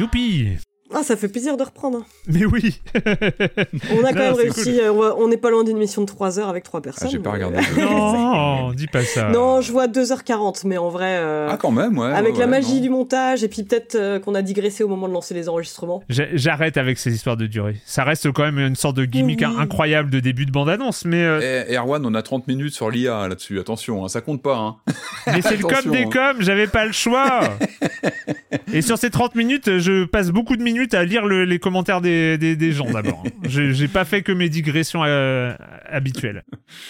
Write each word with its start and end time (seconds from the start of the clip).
Yuppie! 0.00 0.69
Ah, 0.92 1.02
ça 1.04 1.16
fait 1.16 1.28
plaisir 1.28 1.56
de 1.56 1.62
reprendre. 1.62 2.04
Mais 2.26 2.44
oui 2.44 2.80
On 3.92 4.04
a 4.04 4.12
quand 4.12 4.18
même 4.18 4.32
réussi. 4.34 4.80
euh, 4.80 4.92
on 4.92 5.28
n'est 5.28 5.36
pas 5.36 5.50
loin 5.50 5.62
d'une 5.64 5.78
mission 5.78 6.02
de 6.02 6.06
3 6.06 6.38
heures 6.38 6.48
avec 6.48 6.64
3 6.64 6.80
personnes. 6.82 7.08
Ah, 7.08 7.10
j'ai 7.12 7.18
pas 7.18 7.32
mais- 7.36 7.44
regardé. 7.44 7.58
Non, 7.80 8.72
dis 8.72 8.86
pas 8.86 9.02
ça. 9.04 9.28
non, 9.30 9.60
je 9.60 9.70
vois 9.72 9.86
2h40, 9.88 10.66
mais 10.66 10.78
en 10.78 10.88
vrai. 10.88 11.16
euh, 11.18 11.48
Ah, 11.50 11.56
quand 11.56 11.70
même, 11.70 11.98
ouais. 11.98 12.12
avec 12.12 12.34
ouais, 12.34 12.40
la 12.40 12.46
magie 12.46 12.76
non. 12.76 12.80
du 12.82 12.90
montage, 12.90 13.44
et 13.44 13.48
puis 13.48 13.62
peut-être 13.62 13.94
euh, 13.94 14.18
qu'on 14.18 14.34
a 14.34 14.42
digressé 14.42 14.82
au 14.84 14.88
moment 14.88 15.08
de 15.08 15.12
lancer 15.12 15.34
les 15.34 15.48
enregistrements. 15.48 16.02
J'a- 16.08 16.26
J'arrête 16.34 16.76
avec 16.76 16.98
ces 16.98 17.14
histoires 17.14 17.36
de 17.36 17.46
durée. 17.46 17.76
Ça 17.84 18.04
reste 18.04 18.30
quand 18.32 18.42
même 18.42 18.58
une 18.58 18.76
sorte 18.76 18.96
de 18.96 19.04
gimmick 19.04 19.40
Oui. 19.46 19.54
incroyable 19.58 20.10
de 20.10 20.20
début 20.20 20.46
de 20.46 20.50
bande-annonce, 20.52 21.04
mais, 21.04 21.22
euh, 21.22 21.64
Eh, 21.68 21.76
Erwan, 21.76 22.04
on 22.04 22.14
a 22.14 22.22
30 22.22 22.46
minutes 22.48 22.74
sur 22.74 22.90
l'IA 22.90 23.28
là-dessus. 23.28 23.58
Attention, 23.60 24.04
hein, 24.04 24.08
ça 24.08 24.20
compte 24.20 24.42
pas. 24.42 24.56
Hein. 24.56 24.76
mais 25.28 25.42
c'est 25.42 25.56
le 25.56 25.62
com 25.64 25.90
des 25.92 26.04
hein. 26.04 26.10
coms, 26.10 26.40
j'avais 26.40 26.66
pas 26.66 26.84
le 26.84 26.92
choix. 26.92 27.40
Et 28.72 28.82
sur 28.82 28.98
ces 28.98 29.10
30 29.10 29.34
minutes, 29.34 29.78
je 29.78 30.04
passe 30.04 30.30
beaucoup 30.30 30.56
de 30.56 30.62
minutes 30.62 30.79
à 30.92 31.04
lire 31.04 31.26
le- 31.26 31.44
les 31.44 31.58
commentaires 31.58 32.00
des, 32.00 32.38
des- 32.38 32.56
des 32.56 32.72
gens 32.72 32.90
d'abord. 32.90 33.22
J'ai 33.44 33.88
pas 33.88 34.04
fait 34.04 34.22
que 34.22 34.32
mes 34.32 34.48
digressions 34.48 35.02
euh, 35.04 35.54
habituelles. 35.88 36.44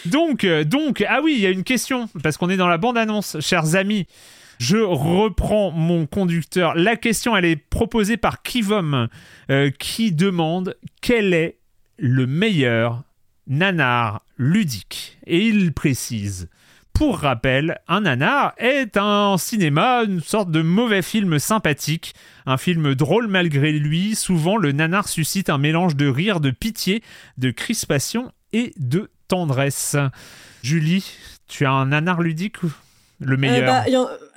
Donc, 0.06 0.44
euh, 0.44 0.64
donc, 0.64 1.04
ah 1.08 1.20
oui, 1.22 1.34
il 1.36 1.40
y 1.42 1.46
a 1.46 1.50
une 1.50 1.64
question, 1.64 2.08
parce 2.22 2.36
qu'on 2.36 2.50
est 2.50 2.56
dans 2.56 2.68
la 2.68 2.78
bande-annonce, 2.78 3.36
chers 3.40 3.76
amis. 3.76 4.06
Je 4.58 4.76
reprends 4.76 5.70
mon 5.70 6.04
conducteur. 6.06 6.74
La 6.74 6.96
question, 6.96 7.34
elle 7.36 7.46
est 7.46 7.56
proposée 7.56 8.18
par 8.18 8.42
Kivom, 8.42 9.08
euh, 9.50 9.70
qui 9.78 10.12
demande 10.12 10.76
quel 11.00 11.32
est 11.32 11.56
le 11.98 12.26
meilleur 12.26 13.02
nanar 13.46 14.22
ludique? 14.36 15.18
Et 15.26 15.46
il 15.46 15.72
précise. 15.72 16.48
Pour 16.92 17.18
rappel, 17.20 17.78
un 17.88 18.02
nanar 18.02 18.52
est 18.58 18.96
un 18.98 19.36
cinéma, 19.38 20.02
une 20.04 20.20
sorte 20.20 20.50
de 20.50 20.60
mauvais 20.60 21.00
film 21.02 21.38
sympathique, 21.38 22.14
un 22.44 22.58
film 22.58 22.94
drôle 22.94 23.26
malgré 23.26 23.72
lui. 23.72 24.14
Souvent, 24.14 24.58
le 24.58 24.72
nanar 24.72 25.08
suscite 25.08 25.48
un 25.48 25.56
mélange 25.56 25.96
de 25.96 26.06
rire, 26.06 26.40
de 26.40 26.50
pitié, 26.50 27.02
de 27.38 27.50
crispation 27.50 28.32
et 28.52 28.74
de 28.76 29.10
tendresse. 29.28 29.96
Julie, 30.62 31.10
tu 31.48 31.64
as 31.64 31.70
un 31.72 31.86
nanar 31.86 32.20
ludique 32.20 32.56
Le 33.20 33.34
Euh, 33.34 33.36
meilleur? 33.38 33.66
bah, 33.84 33.84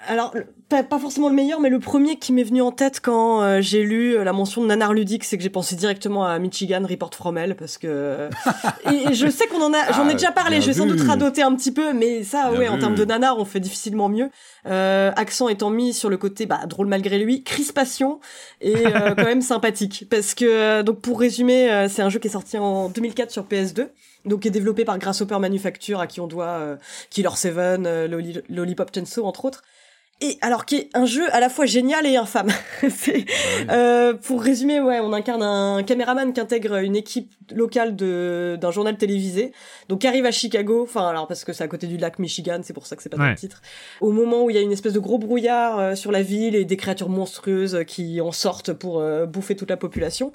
alors, 0.08 0.34
pas, 0.74 0.84
pas 0.84 1.00
forcément 1.00 1.30
le 1.30 1.36
meilleur, 1.36 1.60
mais 1.60 1.70
le 1.70 1.80
premier 1.80 2.18
qui 2.18 2.34
m'est 2.34 2.44
venu 2.44 2.62
en 2.62 2.72
tête 2.72 3.00
quand 3.02 3.42
euh, 3.42 3.62
j'ai 3.62 3.84
lu 3.84 4.16
euh, 4.18 4.24
la 4.24 4.34
mention 4.34 4.62
de 4.62 4.68
nanar 4.68 4.94
ludique, 4.94 5.24
c'est 5.24 5.38
que 5.38 5.44
j'ai 5.44 5.50
pensé 5.50 5.76
directement 5.76 6.26
à 6.26 6.40
Michigan 6.40 6.82
Report 6.90 7.14
From 7.14 7.38
Hell, 7.38 7.56
parce 7.56 7.78
que 7.78 8.30
et, 8.92 9.10
et 9.10 9.14
je 9.14 9.28
sais 9.30 9.48
qu'on 9.48 9.62
en 9.62 9.74
a, 9.74 9.92
j'en 9.94 10.08
ai 10.08 10.12
Ah, 10.12 10.14
déjà 10.14 10.32
parlé, 10.32 10.62
je 10.62 10.68
vais 10.68 10.74
sans 10.74 10.86
doute 10.86 11.02
radoter 11.02 11.42
un 11.44 11.56
petit 11.56 11.72
peu, 11.72 11.94
mais 11.94 12.24
ça, 12.24 12.50
Bien 12.50 12.60
ouais, 12.60 12.68
en 12.70 12.80
termes 12.80 12.96
de 12.96 13.06
nanar, 13.06 13.38
on 13.38 13.46
fait 13.46 13.60
difficilement 13.60 14.10
mieux. 14.10 14.30
Euh, 14.66 15.12
accent 15.16 15.50
étant 15.50 15.70
mis 15.70 15.94
sur 15.94 16.10
le 16.10 16.18
côté 16.18 16.46
bah, 16.46 16.62
drôle 16.68 16.88
malgré 16.88 17.20
lui, 17.20 17.44
crispation 17.44 18.20
et 18.62 18.88
euh, 18.88 19.14
quand 19.16 19.26
même 19.26 19.42
sympathique, 19.42 20.08
parce 20.10 20.34
que 20.34 20.46
euh, 20.46 20.84
donc 20.84 21.02
pour 21.02 21.20
résumer, 21.20 21.72
euh, 21.72 21.88
c'est 21.90 22.02
un 22.02 22.10
jeu 22.10 22.20
qui 22.20 22.28
est 22.28 22.32
sorti 22.32 22.58
en 22.58 22.90
2004 22.90 23.32
sur 23.32 23.44
PS2. 23.44 23.88
Donc 24.26 24.40
qui 24.40 24.48
est 24.48 24.52
développé 24.52 24.86
par 24.86 24.98
Grasshopper 25.00 25.38
Manufacture 25.38 26.00
à 26.00 26.08
qui 26.08 26.22
on 26.22 26.28
doit 26.28 26.46
euh, 26.48 26.76
Killer 27.10 27.28
7, 27.36 27.54
euh, 27.58 28.08
Lolli- 28.08 28.42
Lollipop 28.48 28.90
Chainsaw 28.96 29.26
entre 29.26 29.44
autres. 29.44 29.64
Et 30.26 30.38
alors 30.42 30.64
qui 30.66 30.78
est 30.78 30.90
un 30.94 31.06
jeu 31.06 31.26
à 31.36 31.42
la 31.42 31.50
fois 31.50 31.66
génial 31.66 32.06
et 32.08 32.16
infâme. 32.16 32.48
C'est, 32.90 33.26
euh, 33.70 34.14
pour 34.14 34.42
résumer, 34.42 34.80
ouais, 34.80 35.02
on 35.02 35.12
incarne 35.12 35.44
un 35.44 35.84
caméraman 35.84 36.32
qui 36.32 36.40
intègre 36.40 36.78
une 36.78 36.96
équipe 36.96 37.34
locale 37.54 37.96
de 37.98 38.58
d'un 38.60 38.72
journal 38.72 38.96
télévisé, 38.98 39.52
donc 39.90 40.00
qui 40.00 40.08
arrive 40.08 40.26
à 40.26 40.32
Chicago. 40.32 40.84
Enfin, 40.84 41.06
alors 41.10 41.28
parce 41.28 41.44
que 41.44 41.52
c'est 41.52 41.66
à 41.66 41.68
côté 41.68 41.88
du 41.88 41.98
lac 41.98 42.20
Michigan, 42.20 42.62
c'est 42.64 42.72
pour 42.74 42.88
ça 42.88 42.96
que 42.96 43.04
c'est 43.04 43.10
pas 43.10 43.18
dans 43.18 43.24
Ouais. 43.24 43.32
le 43.32 43.36
titre. 43.36 43.62
Au 44.00 44.12
moment 44.12 44.44
où 44.46 44.50
il 44.50 44.56
y 44.56 44.60
a 44.60 44.62
une 44.62 44.72
espèce 44.72 44.94
de 44.94 45.00
gros 45.00 45.18
brouillard 45.18 45.78
euh, 45.78 45.96
sur 45.96 46.12
la 46.14 46.22
ville 46.22 46.56
et 46.56 46.64
des 46.64 46.78
créatures 46.78 47.10
monstrueuses 47.10 47.84
qui 47.86 48.22
en 48.22 48.32
sortent 48.32 48.72
pour 48.72 49.02
euh, 49.02 49.26
bouffer 49.26 49.58
toute 49.58 49.70
la 49.70 49.78
population. 49.78 50.32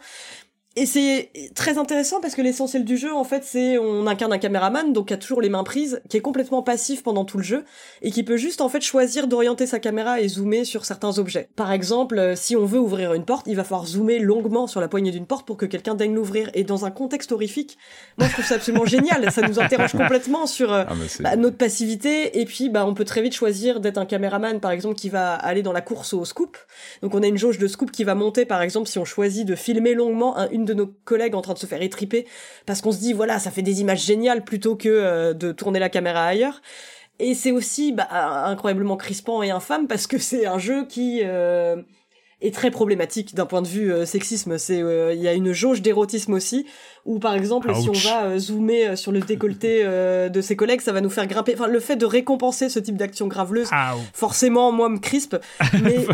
Et 0.80 0.86
c'est 0.86 1.30
très 1.56 1.76
intéressant 1.76 2.20
parce 2.20 2.34
que 2.36 2.42
l'essentiel 2.42 2.84
du 2.84 2.96
jeu, 2.96 3.12
en 3.12 3.24
fait, 3.24 3.42
c'est 3.44 3.78
on 3.78 4.06
incarne 4.06 4.32
un 4.32 4.38
caméraman, 4.38 4.92
donc 4.92 5.08
qui 5.08 5.14
a 5.14 5.16
toujours 5.16 5.40
les 5.40 5.48
mains 5.48 5.64
prises, 5.64 6.00
qui 6.08 6.16
est 6.16 6.20
complètement 6.20 6.62
passif 6.62 7.02
pendant 7.02 7.24
tout 7.24 7.36
le 7.36 7.42
jeu 7.42 7.64
et 8.02 8.12
qui 8.12 8.22
peut 8.22 8.36
juste 8.36 8.60
en 8.60 8.68
fait 8.68 8.80
choisir 8.80 9.26
d'orienter 9.26 9.66
sa 9.66 9.80
caméra 9.80 10.20
et 10.20 10.28
zoomer 10.28 10.64
sur 10.64 10.84
certains 10.84 11.18
objets. 11.18 11.48
Par 11.56 11.72
exemple, 11.72 12.18
euh, 12.18 12.36
si 12.36 12.54
on 12.54 12.64
veut 12.64 12.78
ouvrir 12.78 13.12
une 13.14 13.24
porte, 13.24 13.46
il 13.48 13.56
va 13.56 13.64
falloir 13.64 13.86
zoomer 13.86 14.20
longuement 14.20 14.66
sur 14.68 14.80
la 14.80 14.86
poignée 14.88 15.10
d'une 15.10 15.26
porte 15.26 15.46
pour 15.46 15.56
que 15.56 15.66
quelqu'un 15.66 15.96
daigne 15.96 16.14
l'ouvrir. 16.14 16.48
Et 16.54 16.62
dans 16.62 16.84
un 16.84 16.90
contexte 16.92 17.32
horrifique, 17.32 17.76
moi 18.16 18.28
je 18.28 18.34
trouve 18.34 18.44
ça 18.44 18.54
absolument 18.54 18.86
génial. 18.96 19.32
Ça 19.32 19.42
nous 19.48 19.58
interroge 19.58 19.92
complètement 19.92 20.46
sur 20.46 20.72
euh, 20.72 20.84
Ah, 20.88 20.94
bah, 21.22 21.36
notre 21.36 21.56
passivité 21.56 22.40
et 22.40 22.44
puis 22.44 22.68
bah 22.68 22.86
on 22.86 22.94
peut 22.94 23.04
très 23.04 23.22
vite 23.22 23.34
choisir 23.34 23.80
d'être 23.80 23.98
un 23.98 24.06
caméraman 24.06 24.60
par 24.60 24.70
exemple 24.70 24.94
qui 24.94 25.08
va 25.08 25.34
aller 25.34 25.62
dans 25.62 25.72
la 25.72 25.80
course 25.80 26.12
au 26.14 26.24
scoop 26.24 26.56
donc 27.02 27.14
on 27.14 27.22
a 27.22 27.26
une 27.26 27.36
jauge 27.38 27.58
de 27.58 27.66
scoop 27.66 27.90
qui 27.90 28.04
va 28.04 28.14
monter 28.14 28.44
par 28.44 28.62
exemple 28.62 28.88
si 28.88 28.98
on 28.98 29.04
choisit 29.04 29.46
de 29.46 29.54
filmer 29.54 29.94
longuement 29.94 30.36
un- 30.38 30.48
une 30.50 30.64
de 30.68 30.74
nos 30.74 30.86
collègues 31.04 31.34
en 31.34 31.42
train 31.42 31.54
de 31.54 31.58
se 31.58 31.66
faire 31.66 31.82
étriper 31.82 32.26
parce 32.66 32.80
qu'on 32.80 32.92
se 32.92 32.98
dit 32.98 33.12
voilà 33.12 33.38
ça 33.38 33.50
fait 33.50 33.62
des 33.62 33.80
images 33.80 34.04
géniales 34.04 34.44
plutôt 34.44 34.76
que 34.76 34.88
euh, 34.88 35.34
de 35.34 35.52
tourner 35.52 35.78
la 35.78 35.88
caméra 35.88 36.24
ailleurs 36.24 36.60
et 37.18 37.34
c'est 37.34 37.50
aussi 37.50 37.92
bah, 37.92 38.08
incroyablement 38.46 38.96
crispant 38.96 39.42
et 39.42 39.50
infâme 39.50 39.88
parce 39.88 40.06
que 40.06 40.18
c'est 40.18 40.46
un 40.46 40.58
jeu 40.58 40.86
qui 40.86 41.20
euh, 41.24 41.82
est 42.40 42.54
très 42.54 42.70
problématique 42.70 43.34
d'un 43.34 43.46
point 43.46 43.62
de 43.62 43.66
vue 43.66 43.92
euh, 43.92 44.06
sexisme. 44.06 44.56
C'est 44.56 44.78
il 44.78 45.20
y 45.20 45.26
a 45.26 45.32
une 45.32 45.52
jauge 45.52 45.82
d'érotisme 45.82 46.34
aussi 46.34 46.64
où 47.08 47.18
par 47.18 47.34
exemple 47.34 47.74
si 47.74 47.88
on 47.88 47.92
va 47.92 48.24
euh, 48.26 48.38
zoomer 48.38 48.88
euh, 48.88 48.96
sur 48.96 49.12
le 49.12 49.20
décolleté 49.20 49.80
euh, 49.82 50.28
de 50.28 50.40
ses 50.40 50.54
collègues, 50.56 50.82
ça 50.82 50.92
va 50.92 51.00
nous 51.00 51.08
faire 51.10 51.26
grimper. 51.26 51.54
Enfin 51.54 51.66
le 51.66 51.80
fait 51.80 51.96
de 51.96 52.04
récompenser 52.06 52.68
ce 52.68 52.78
type 52.78 52.96
d'action 52.96 53.26
graveleuse, 53.26 53.68
Ah, 53.72 53.94
forcément 54.12 54.70
moi 54.72 54.88
me 54.90 54.98
crispe, 54.98 55.36
mais 55.82 56.04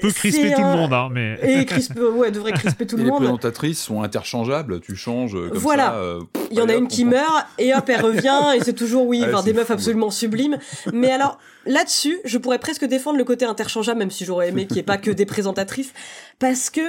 peut 0.00 0.10
crisper 0.10 0.54
tout 0.54 0.62
le 0.62 0.66
monde, 0.76 0.92
hein, 0.92 1.08
mais. 1.12 1.38
et 1.42 1.64
crispe 1.66 1.98
ouais 2.14 2.30
devrait 2.30 2.52
crisper 2.52 2.86
tout 2.86 2.96
Et 2.96 3.00
le 3.00 3.04
les 3.04 3.10
monde. 3.10 3.20
présentatrices 3.22 3.78
sont 3.80 4.02
interchangeables, 4.02 4.80
tu 4.80 4.96
changes 4.96 5.32
comme 5.34 5.50
Voilà. 5.58 5.84
ça. 5.90 5.94
euh, 5.96 6.20
Il 6.50 6.56
y 6.56 6.60
en 6.62 6.68
a 6.68 6.74
une 6.74 6.88
qui 6.88 7.04
meurt 7.04 7.46
et 7.58 7.74
hop 7.74 7.88
elle 7.88 8.00
revient 8.00 8.56
et 8.56 8.60
c'est 8.64 8.72
toujours 8.72 9.06
oui, 9.06 9.22
c'est 9.36 9.44
des 9.44 9.52
meufs 9.52 9.66
fou, 9.66 9.74
absolument 9.74 10.10
sublimes. 10.10 10.56
Mais 10.94 11.10
alors 11.10 11.38
là-dessus, 11.66 12.18
je 12.24 12.38
pourrais 12.38 12.58
presque 12.58 12.86
défendre 12.86 13.18
le 13.18 13.24
côté 13.24 13.44
interchangeable, 13.44 13.98
même 13.98 14.10
si 14.10 14.24
j'aurais 14.24 14.48
aimé 14.48 14.66
qu'il 14.66 14.74
n'y 14.76 14.80
ait 14.80 14.84
pas 14.84 14.96
que 14.96 15.10
des 15.10 15.26
présentatrices, 15.26 15.92
parce 16.38 16.70
que 16.70 16.80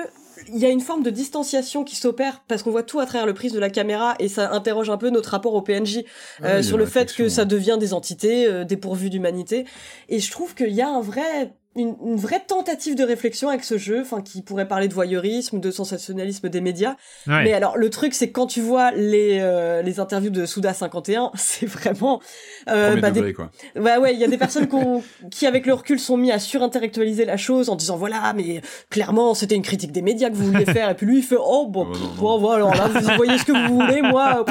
il 0.48 0.58
y 0.58 0.66
a 0.66 0.70
une 0.70 0.82
forme 0.82 1.04
de 1.04 1.10
distanciation 1.10 1.84
qui 1.84 1.96
s'opère 1.96 2.44
parce 2.48 2.64
qu'on 2.64 2.72
voit 2.72 2.84
tout 2.84 3.00
à 3.00 3.06
travers 3.06 3.26
le 3.26 3.34
prisme 3.34 3.56
de 3.56 3.60
la 3.60 3.70
caméra 3.70 4.16
et 4.20 4.28
ça 4.28 4.52
interroge 4.52 4.90
un 4.90 4.98
peu 4.98 5.10
notre 5.10 5.32
rapport 5.32 5.54
au 5.54 5.62
PNJ 5.62 6.04
Ah 6.44 6.58
oui, 6.58 6.64
sur 6.64 6.78
le 6.78 6.86
fait 6.86 7.14
que 7.14 7.30
ça 7.30 7.46
devient 7.46 7.78
des 7.80 7.94
entités 7.94 8.48
euh, 8.48 8.64
dépourvues 8.64 9.10
d'humanité. 9.10 9.66
Et 10.08 10.20
je 10.20 10.32
trouve 10.32 10.56
qu'il 10.56 10.72
y 10.72 10.82
a 10.82 10.90
un 10.90 11.02
vrai 11.02 11.54
une, 11.80 11.96
une 12.06 12.16
vraie 12.16 12.42
tentative 12.46 12.96
de 12.96 13.04
réflexion 13.04 13.50
avec 13.50 13.64
ce 13.64 13.78
jeu, 13.78 14.02
enfin 14.02 14.22
qui 14.22 14.42
pourrait 14.42 14.68
parler 14.68 14.88
de 14.88 14.94
voyeurisme, 14.94 15.60
de 15.60 15.72
sensationnalisme 15.72 16.50
des 16.50 16.62
médias. 16.62 16.96
Ouais. 17.28 17.44
Mais 17.44 17.54
alors 17.54 17.78
le 17.78 17.90
truc 17.90 18.14
c'est 18.14 18.28
que 18.28 18.34
quand 18.34 18.48
tu 18.48 18.62
vois 18.62 18.92
les 18.92 19.40
euh, 19.42 19.82
les 19.82 20.00
interviews 20.00 20.30
de 20.30 20.46
Souda 20.46 20.74
51, 20.74 21.32
c'est 21.36 21.66
vraiment 21.66 22.22
euh, 22.70 22.96
bah, 22.98 23.12
des 23.12 23.20
degré, 23.20 23.34
quoi. 23.34 23.52
Ouais, 23.76 23.98
ouais, 23.98 24.14
il 24.14 24.20
y 24.20 24.24
a 24.24 24.28
des 24.28 24.38
personnes 24.38 24.68
qui, 25.32 25.48
avec 25.48 25.66
le 25.66 25.74
recul, 25.74 26.00
sont 26.00 26.18
mis 26.18 26.32
à 26.32 26.40
surintellectualiser 26.40 27.26
la 27.26 27.38
chose 27.38 27.70
en 27.70 27.76
disant 27.76 27.98
voilà, 27.98 28.34
mais 28.34 28.62
clairement, 28.90 29.34
c'était 29.34 29.56
une 29.56 29.64
critique 29.64 29.92
des 29.92 30.02
médias 30.02 30.30
que 30.30 30.36
vous 30.36 30.52
vouliez 30.52 30.66
faire. 30.66 30.90
Et 30.90 30.96
puis 30.96 31.06
lui, 31.06 31.18
il 31.18 31.24
fait 31.24 31.38
oh 31.40 31.68
bon, 31.68 31.80
Oh, 31.90 31.92
pff, 31.92 32.02
bon, 32.18 32.38
voilà, 32.38 32.66
là, 32.76 32.88
vous 32.88 33.16
voyez 33.16 33.38
ce 33.38 33.46
que 33.46 33.52
vous 33.52 33.76
voulez. 33.76 34.02
Moi, 34.02 34.46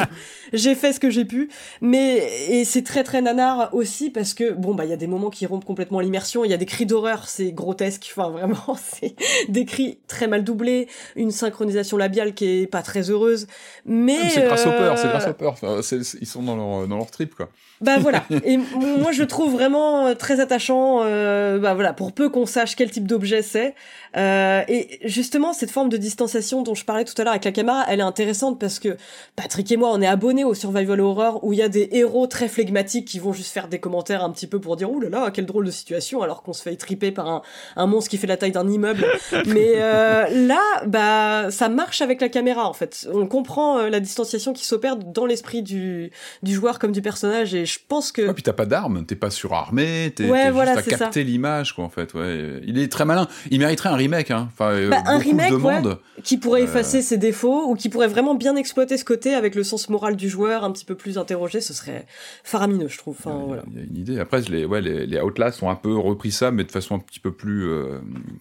j'ai 0.52 0.74
fait 0.74 0.92
ce 0.92 1.00
que 1.00 1.10
j'ai 1.10 1.24
pu. 1.24 1.50
Mais 1.80 2.28
et 2.48 2.64
c'est 2.64 2.82
très 2.82 3.04
très 3.04 3.20
nanar 3.20 3.70
aussi 3.72 4.10
parce 4.10 4.34
que 4.34 4.52
bon 4.52 4.74
bah 4.74 4.84
il 4.84 4.90
y 4.90 4.92
a 4.92 4.96
des 4.96 5.06
moments 5.06 5.30
qui 5.30 5.46
rompent 5.46 5.64
complètement 5.64 6.00
l'immersion. 6.00 6.44
Il 6.44 6.50
y 6.50 6.54
a 6.54 6.56
des 6.56 6.66
cris 6.66 6.86
d'horreur, 6.86 7.17
c'est 7.26 7.52
grotesque. 7.52 8.12
Enfin 8.16 8.30
vraiment, 8.30 8.76
c'est 8.76 9.14
des 9.48 9.64
cris 9.64 9.98
très 10.06 10.28
mal 10.28 10.44
doublés, 10.44 10.88
une 11.16 11.30
synchronisation 11.30 11.96
labiale 11.96 12.34
qui 12.34 12.62
est 12.62 12.66
pas 12.66 12.82
très 12.82 13.10
heureuse. 13.10 13.46
Mais 13.84 14.28
C'est 14.30 14.42
grâce 14.42 14.66
au 14.66 14.70
peur, 14.70 14.98
c'est 14.98 15.06
euh, 15.06 15.10
grâce 15.10 15.28
au 15.28 15.34
peur. 15.34 15.52
Enfin, 15.52 15.80
ils 16.20 16.26
sont 16.26 16.42
dans 16.42 16.56
leur, 16.56 16.86
dans 16.86 16.96
leur 16.96 17.10
trip, 17.10 17.34
quoi. 17.34 17.48
bah 17.80 17.98
voilà. 17.98 18.24
Et 18.44 18.56
moi 18.56 19.12
je 19.12 19.22
trouve 19.22 19.52
vraiment 19.52 20.06
euh, 20.06 20.14
très 20.14 20.40
attachant. 20.40 21.02
euh, 21.04 21.58
bah 21.58 21.74
voilà, 21.74 21.92
pour 21.92 22.12
peu 22.12 22.28
qu'on 22.28 22.46
sache 22.46 22.76
quel 22.76 22.90
type 22.90 23.06
d'objet 23.06 23.42
c'est. 23.42 23.74
Euh, 24.16 24.62
et 24.68 25.00
justement 25.04 25.52
cette 25.52 25.70
forme 25.70 25.88
de 25.88 25.96
distanciation 25.96 26.62
dont 26.62 26.74
je 26.74 26.84
parlais 26.84 27.04
tout 27.04 27.14
à 27.18 27.24
l'heure 27.24 27.32
avec 27.32 27.44
la 27.44 27.52
caméra, 27.52 27.84
elle 27.88 28.00
est 28.00 28.04
intéressante 28.04 28.58
parce 28.58 28.78
que 28.78 28.96
Patrick 29.36 29.70
et 29.70 29.76
moi 29.76 29.90
on 29.92 30.00
est 30.00 30.06
abonnés 30.06 30.44
au 30.44 30.54
survival 30.54 31.00
horror 31.00 31.44
où 31.44 31.52
il 31.52 31.58
y 31.58 31.62
a 31.62 31.68
des 31.68 31.88
héros 31.92 32.26
très 32.26 32.48
flegmatiques 32.48 33.06
qui 33.06 33.18
vont 33.18 33.32
juste 33.32 33.52
faire 33.52 33.68
des 33.68 33.78
commentaires 33.78 34.24
un 34.24 34.30
petit 34.30 34.46
peu 34.46 34.60
pour 34.60 34.76
dire 34.76 34.90
ouh 34.90 35.00
là 35.00 35.08
là 35.10 35.30
quelle 35.30 35.46
drôle 35.46 35.66
de 35.66 35.70
situation 35.70 36.22
alors 36.22 36.42
qu'on 36.42 36.54
se 36.54 36.62
fait 36.62 36.74
triper 36.76 37.07
par 37.12 37.28
un, 37.28 37.42
un 37.76 37.86
monstre 37.86 38.10
qui 38.10 38.18
fait 38.18 38.26
la 38.26 38.36
taille 38.36 38.52
d'un 38.52 38.68
immeuble. 38.68 39.04
Mais 39.46 39.72
euh, 39.76 40.26
là 40.46 40.60
bah 40.86 41.50
ça 41.50 41.68
marche 41.68 42.00
avec 42.02 42.20
la 42.20 42.28
caméra 42.28 42.68
en 42.68 42.72
fait. 42.72 43.08
On 43.12 43.26
comprend 43.26 43.78
euh, 43.78 43.88
la 43.90 44.00
distanciation 44.00 44.52
qui 44.52 44.64
s'opère 44.64 44.96
dans 44.96 45.26
l'esprit 45.26 45.62
du 45.62 46.10
du 46.42 46.54
joueur 46.54 46.78
comme 46.78 46.92
du 46.92 47.02
personnage 47.02 47.54
et 47.54 47.66
je 47.66 47.78
pense 47.86 48.12
que 48.12 48.22
Ouais, 48.22 48.34
puis 48.34 48.42
t'as 48.42 48.52
pas 48.52 48.66
d'armes, 48.66 49.04
t'es 49.06 49.14
pas 49.16 49.30
surarmé, 49.30 50.12
t'es 50.14 50.28
Ouais, 50.28 50.50
voilà, 50.50 50.74
juste 50.76 50.92
à 50.92 50.96
capter 50.98 51.24
l'image, 51.24 51.74
quoi, 51.74 51.84
en 51.84 51.88
fait. 51.88 52.14
Ouais. 52.14 52.60
Il 52.66 52.78
est 52.78 52.90
très 52.90 53.04
malin. 53.04 53.28
Il 53.50 53.58
mériterait 53.60 53.88
un 53.88 53.96
remake, 53.96 54.30
hein. 54.30 54.48
Enfin, 54.52 54.70
euh, 54.72 54.90
Bah, 54.90 55.02
un 55.06 55.18
remake, 55.18 55.52
ouais. 55.52 55.82
qui 56.22 56.36
pourrait 56.36 56.62
effacer 56.62 57.02
ses 57.02 57.16
défauts 57.16 57.68
ou 57.68 57.74
qui 57.74 57.88
pourrait 57.88 58.08
vraiment 58.08 58.34
bien 58.34 58.56
exploiter 58.56 58.96
ce 58.96 59.04
côté 59.04 59.34
avec 59.34 59.54
le 59.54 59.62
sens 59.62 59.88
moral 59.88 60.16
du 60.16 60.28
joueur 60.28 60.64
un 60.64 60.72
petit 60.72 60.84
peu 60.84 60.94
plus 60.94 61.18
interrogé, 61.18 61.60
ce 61.60 61.72
serait 61.72 62.06
faramineux, 62.44 62.88
je 62.88 62.98
trouve. 62.98 63.16
Enfin, 63.18 63.42
voilà. 63.46 63.62
Il 63.70 63.78
y 63.78 63.80
a 63.80 63.84
une 63.84 63.96
idée. 63.96 64.18
Après, 64.20 64.40
les, 64.42 64.64
ouais, 64.64 64.80
les, 64.80 65.06
les 65.06 65.20
Outlast 65.20 65.62
ont 65.62 65.70
un 65.70 65.74
peu 65.76 65.96
repris 65.96 66.32
ça, 66.32 66.50
mais 66.50 66.64
de 66.64 66.70
façon 66.72 66.87
un 66.96 66.98
petit 67.00 67.20
peu 67.20 67.32
plus 67.32 67.66
euh, 67.68 67.98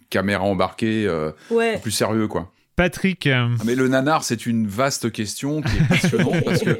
caméra 0.09 0.44
embarquée, 0.44 1.05
euh, 1.07 1.31
Ouais. 1.51 1.79
plus 1.79 1.91
sérieux, 1.91 2.27
quoi. 2.27 2.51
Patrick, 2.75 3.25
euh, 3.27 3.47
Ah, 3.59 3.63
Mais 3.65 3.73
le 3.75 3.88
nanar, 3.88 4.23
c'est 4.23 4.45
une 4.45 4.67
vaste 4.67 5.11
question 5.11 5.61
qui 5.61 5.75
est 5.77 5.88
passionnante 5.89 6.35
parce 6.45 6.61
que 6.63 6.79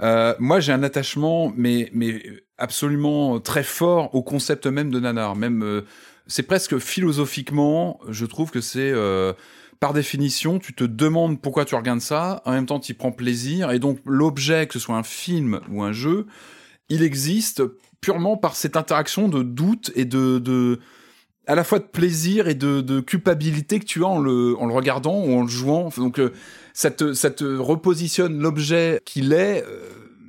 euh, 0.00 0.34
moi, 0.38 0.60
j'ai 0.60 0.72
un 0.72 0.82
attachement, 0.84 1.52
mais, 1.56 1.90
mais 1.92 2.22
absolument 2.58 3.40
très 3.40 3.64
fort 3.64 4.14
au 4.14 4.22
concept 4.22 4.66
même 4.66 4.90
de 4.90 5.00
nanar. 5.00 5.34
Même, 5.34 5.62
euh, 5.64 5.82
c'est 6.28 6.44
presque 6.44 6.78
philosophiquement, 6.78 7.98
je 8.08 8.24
trouve 8.26 8.50
que 8.50 8.60
c'est 8.60 8.92
euh, 8.92 9.32
par 9.80 9.92
définition, 9.92 10.60
tu 10.60 10.74
te 10.74 10.84
demandes 10.84 11.40
pourquoi 11.40 11.64
tu 11.64 11.74
regardes 11.74 12.00
ça, 12.00 12.40
en 12.44 12.52
même 12.52 12.66
temps, 12.66 12.78
tu 12.78 12.92
y 12.92 12.94
prends 12.94 13.10
plaisir, 13.10 13.72
et 13.72 13.80
donc 13.80 13.98
l'objet, 14.06 14.66
que 14.68 14.74
ce 14.74 14.78
soit 14.78 14.96
un 14.96 15.02
film 15.02 15.60
ou 15.70 15.82
un 15.82 15.90
jeu, 15.92 16.26
il 16.88 17.02
existe 17.02 17.62
purement 18.00 18.36
par 18.36 18.54
cette 18.54 18.76
interaction 18.76 19.28
de 19.28 19.42
doute 19.42 19.90
et 19.96 20.04
de, 20.04 20.38
de 20.38 20.78
à 21.46 21.54
la 21.54 21.64
fois 21.64 21.78
de 21.78 21.84
plaisir 21.84 22.48
et 22.48 22.54
de, 22.54 22.80
de 22.80 23.00
culpabilité 23.00 23.80
que 23.80 23.84
tu 23.84 24.04
as 24.04 24.08
en 24.08 24.20
le, 24.20 24.56
en 24.58 24.66
le 24.66 24.74
regardant 24.74 25.24
ou 25.24 25.34
en 25.38 25.42
le 25.42 25.48
jouant. 25.48 25.90
Donc, 25.96 26.18
euh, 26.18 26.32
ça, 26.72 26.90
te, 26.90 27.14
ça 27.14 27.30
te 27.30 27.44
repositionne 27.44 28.38
l'objet 28.40 29.00
qu'il 29.04 29.32
est 29.32 29.64
euh, 29.66 29.88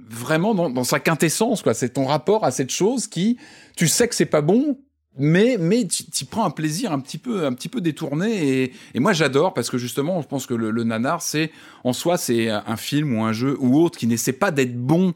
vraiment 0.10 0.56
dans, 0.56 0.70
dans 0.70 0.84
sa 0.84 1.00
quintessence. 1.00 1.62
quoi. 1.62 1.74
C'est 1.74 1.90
ton 1.90 2.06
rapport 2.06 2.44
à 2.46 2.52
cette 2.52 2.72
chose 2.72 3.08
qui, 3.08 3.38
tu 3.76 3.88
sais 3.88 4.08
que 4.08 4.16
c'est 4.16 4.26
pas 4.26 4.42
bon, 4.42 4.80
mais 5.18 5.58
mais 5.60 5.86
tu 5.88 6.26
prends 6.26 6.44
un 6.44 6.50
plaisir 6.50 6.92
un 6.92 7.00
petit 7.00 7.20
peu 7.20 7.46
un 7.46 7.54
petit 7.54 7.70
peu 7.70 7.82
détourné 7.82 8.64
et, 8.64 8.74
et 8.96 9.00
moi 9.00 9.14
j'adore 9.14 9.54
parce 9.54 9.70
que 9.70 9.78
justement 9.78 10.20
je 10.24 10.28
pense 10.28 10.48
que 10.48 10.56
le, 10.56 10.72
le 10.72 10.84
nanar 10.84 11.22
c'est 11.22 11.52
en 11.84 11.94
soi 11.94 12.18
c'est 12.18 12.50
un 12.50 12.76
film 12.78 13.16
ou 13.16 13.24
un 13.24 13.32
jeu 13.32 13.56
ou 13.60 13.80
autre 13.80 14.00
qui 14.00 14.08
n'essaie 14.08 14.34
pas 14.34 14.50
d'être 14.50 14.76
bon 14.76 15.14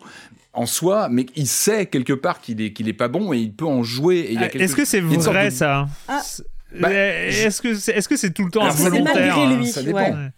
en 0.58 0.66
soi 0.66 1.08
mais 1.12 1.26
il 1.36 1.48
sait 1.48 1.86
quelque 1.86 2.14
part 2.14 2.42
qu'il 2.42 2.60
est 2.62 2.74
qu'il 2.74 2.88
est 2.90 2.94
pas 2.94 3.08
bon 3.08 3.32
et 3.34 3.38
il 3.38 3.54
peut 3.54 3.66
en 3.66 3.84
jouer 3.84 4.18
et 4.18 4.34
il 4.34 4.42
y 4.42 4.44
a 4.44 4.50
quelque- 4.50 4.64
est-ce 4.64 4.76
que 4.76 4.86
c'est 4.86 5.00
vrai 5.02 5.46
de- 5.46 5.54
ça 5.54 5.88
Ah. 6.08 6.22
Bah, 6.80 6.92
Est-ce 6.92 7.62
que 7.62 7.76
c'est 7.76 7.94
est-ce 7.94 8.10
que 8.10 8.18
c'est 8.18 8.32
tout 8.32 8.44
le 8.44 8.52
temps 8.52 8.64
involontaire 8.66 9.38
hein 9.38 9.64
ça 9.66 9.82
dépend 9.82 10.00
ouais. 10.00 10.30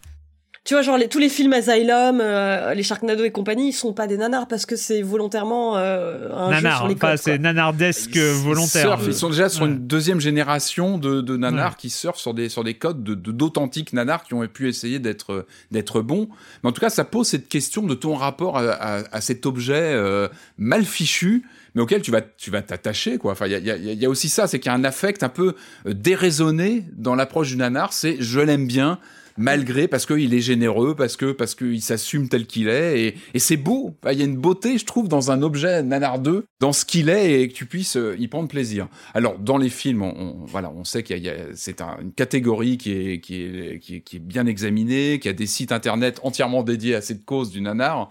Tu 0.62 0.74
vois, 0.74 0.82
genre 0.82 0.98
les, 0.98 1.08
tous 1.08 1.18
les 1.18 1.30
films 1.30 1.54
Asylum, 1.54 2.20
euh, 2.20 2.74
les 2.74 2.82
Sharknado 2.82 3.24
et 3.24 3.30
compagnie, 3.30 3.68
ils 3.70 3.72
sont 3.72 3.94
pas 3.94 4.06
des 4.06 4.18
nanars 4.18 4.46
parce 4.46 4.66
que 4.66 4.76
c'est 4.76 5.00
volontairement 5.00 5.78
euh, 5.78 6.28
un 6.34 6.48
jeu 6.50 6.62
Nanar, 6.62 6.76
sur 6.78 6.88
les 6.88 6.94
enfin, 6.96 7.10
codes. 7.12 7.18
c'est 7.18 7.38
nanardesque 7.38 8.14
Ils- 8.14 8.20
volontaire. 8.44 8.66
Ils, 8.98 9.04
surfent, 9.04 9.06
ils 9.06 9.14
sont 9.14 9.30
déjà 9.30 9.48
sur 9.48 9.62
Ouais. 9.62 9.70
une 9.70 9.86
deuxième 9.86 10.20
génération 10.20 10.98
de, 10.98 11.22
de 11.22 11.36
nanars 11.38 11.70
Ouais. 11.70 11.76
qui 11.78 11.88
surfent 11.88 12.18
sur 12.18 12.34
des, 12.34 12.50
sur 12.50 12.62
des 12.62 12.74
codes 12.74 13.02
de, 13.02 13.14
de- 13.14 13.32
d'authentiques 13.32 13.94
nanars 13.94 14.22
qui 14.22 14.34
ont 14.34 14.46
pu 14.48 14.68
essayer 14.68 14.98
d'être, 14.98 15.46
d'être 15.70 16.02
bons. 16.02 16.28
Mais 16.62 16.68
en 16.68 16.72
tout 16.72 16.80
cas, 16.82 16.90
ça 16.90 17.04
pose 17.04 17.26
cette 17.26 17.48
question 17.48 17.82
de 17.84 17.94
ton 17.94 18.14
rapport 18.14 18.58
à, 18.58 18.70
à- 18.70 19.02
à 19.16 19.20
cet 19.22 19.46
objet 19.46 19.72
euh, 19.80 20.28
mal 20.58 20.84
fichu, 20.84 21.42
mais 21.74 21.80
auquel 21.80 22.02
tu 22.02 22.10
vas, 22.10 22.20
tu 22.20 22.50
vas 22.50 22.60
t'attacher. 22.60 23.16
Quoi. 23.16 23.32
Enfin, 23.32 23.46
il 23.46 23.52
y 23.52 23.54
a, 23.54 23.58
il 23.60 23.64
y, 23.66 23.70
a, 23.70 23.76
il 23.76 23.98
y 24.02 24.04
a 24.04 24.10
aussi 24.10 24.28
ça, 24.28 24.46
c'est 24.46 24.58
qu'il 24.60 24.70
y 24.70 24.74
a 24.74 24.76
un 24.76 24.84
affect 24.84 25.22
un 25.22 25.30
peu 25.30 25.54
euh, 25.86 25.94
déraisonné 25.94 26.84
dans 26.92 27.14
l'approche 27.14 27.48
du 27.48 27.56
nanar. 27.56 27.94
C'est 27.94 28.18
je 28.20 28.40
l'aime 28.40 28.66
bien 28.66 28.98
malgré 29.38 29.88
parce 29.88 30.06
qu'il 30.06 30.32
est 30.34 30.40
généreux, 30.40 30.94
parce 30.94 31.16
que 31.16 31.32
parce 31.32 31.54
qu'il 31.54 31.80
s'assume 31.82 32.28
tel 32.28 32.46
qu'il 32.46 32.68
est, 32.68 33.00
et, 33.02 33.14
et 33.34 33.38
c'est 33.38 33.56
beau. 33.56 33.96
Il 34.10 34.18
y 34.18 34.22
a 34.22 34.24
une 34.24 34.36
beauté, 34.36 34.78
je 34.78 34.84
trouve, 34.84 35.08
dans 35.08 35.30
un 35.30 35.42
objet 35.42 35.82
nanardeux, 35.82 36.44
dans 36.60 36.72
ce 36.72 36.84
qu'il 36.84 37.08
est, 37.08 37.40
et 37.42 37.48
que 37.48 37.54
tu 37.54 37.66
puisses 37.66 37.96
euh, 37.96 38.16
y 38.18 38.28
prendre 38.28 38.48
plaisir. 38.48 38.88
Alors, 39.14 39.38
dans 39.38 39.56
les 39.58 39.68
films, 39.68 40.02
on, 40.02 40.14
on- 40.16 40.44
voilà, 40.46 40.70
on 40.70 40.84
sait 40.84 41.02
qu'il 41.02 41.16
y 41.24 41.28
a, 41.28 41.32
il 41.34 41.38
y 41.38 41.42
a- 41.42 41.46
c'est 41.54 41.80
un- 41.80 41.98
une 42.02 42.12
catégorie 42.12 42.76
qui 42.78 42.92
est, 42.92 43.20
qui, 43.20 43.42
est, 43.42 43.78
qui, 43.80 43.96
est, 43.96 44.00
qui 44.00 44.16
est 44.16 44.20
bien 44.20 44.46
examinée, 44.46 45.18
qui 45.20 45.28
a 45.28 45.32
des 45.32 45.46
sites 45.46 45.72
internet 45.72 46.20
entièrement 46.22 46.62
dédiés 46.62 46.94
à 46.94 47.00
cette 47.00 47.24
cause 47.24 47.50
du 47.50 47.60
nanar. 47.60 48.10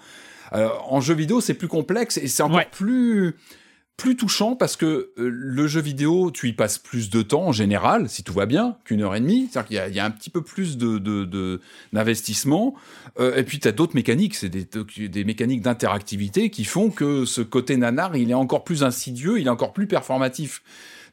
Euh, 0.54 0.70
en 0.88 1.00
jeu 1.00 1.14
vidéo, 1.14 1.42
c'est 1.42 1.54
plus 1.54 1.68
complexe 1.68 2.18
et 2.18 2.28
c'est 2.28 2.42
encore 2.42 2.58
Ouais. 2.58 2.68
plus 2.72 3.36
plus 4.00 4.16
touchant 4.16 4.56
parce 4.56 4.76
que 4.78 4.86
euh, 5.18 5.30
le 5.30 5.68
jeu 5.68 5.82
vidéo, 5.82 6.32
tu 6.32 6.48
y 6.48 6.54
passes 6.54 6.80
plus 6.80 7.10
de 7.10 7.22
temps 7.22 7.48
en 7.48 7.52
général, 7.52 8.10
si 8.10 8.24
tout 8.24 8.34
va 8.34 8.46
bien, 8.46 8.78
qu'une 8.86 9.02
heure 9.02 9.14
et 9.16 9.20
demie. 9.20 9.50
C'est-à-dire 9.52 9.86
qu'il 9.86 9.96
y 9.96 10.00
a, 10.00 10.06
un 10.06 10.12
petit 10.12 10.30
peu 10.30 10.42
plus 10.42 10.78
de, 10.78 11.60
d'investissement. 11.94 12.74
Euh, 13.20 13.36
et 13.36 13.44
puis, 13.44 13.60
tu 13.60 13.68
as 13.68 13.72
d'autres 13.72 13.96
mécaniques. 13.96 14.36
C'est 14.36 14.50
des, 14.50 15.24
mécaniques 15.26 15.62
d'interactivité 15.62 16.50
qui 16.50 16.64
font 16.64 16.90
que 16.90 17.26
ce 17.26 17.42
côté 17.42 17.76
nanar, 17.78 18.16
il 18.16 18.32
est 18.32 18.36
encore 18.36 18.64
plus 18.64 18.84
insidieux, 18.84 19.40
il 19.40 19.48
est 19.48 19.52
encore 19.52 19.74
plus 19.74 19.88
performatif. 19.88 20.64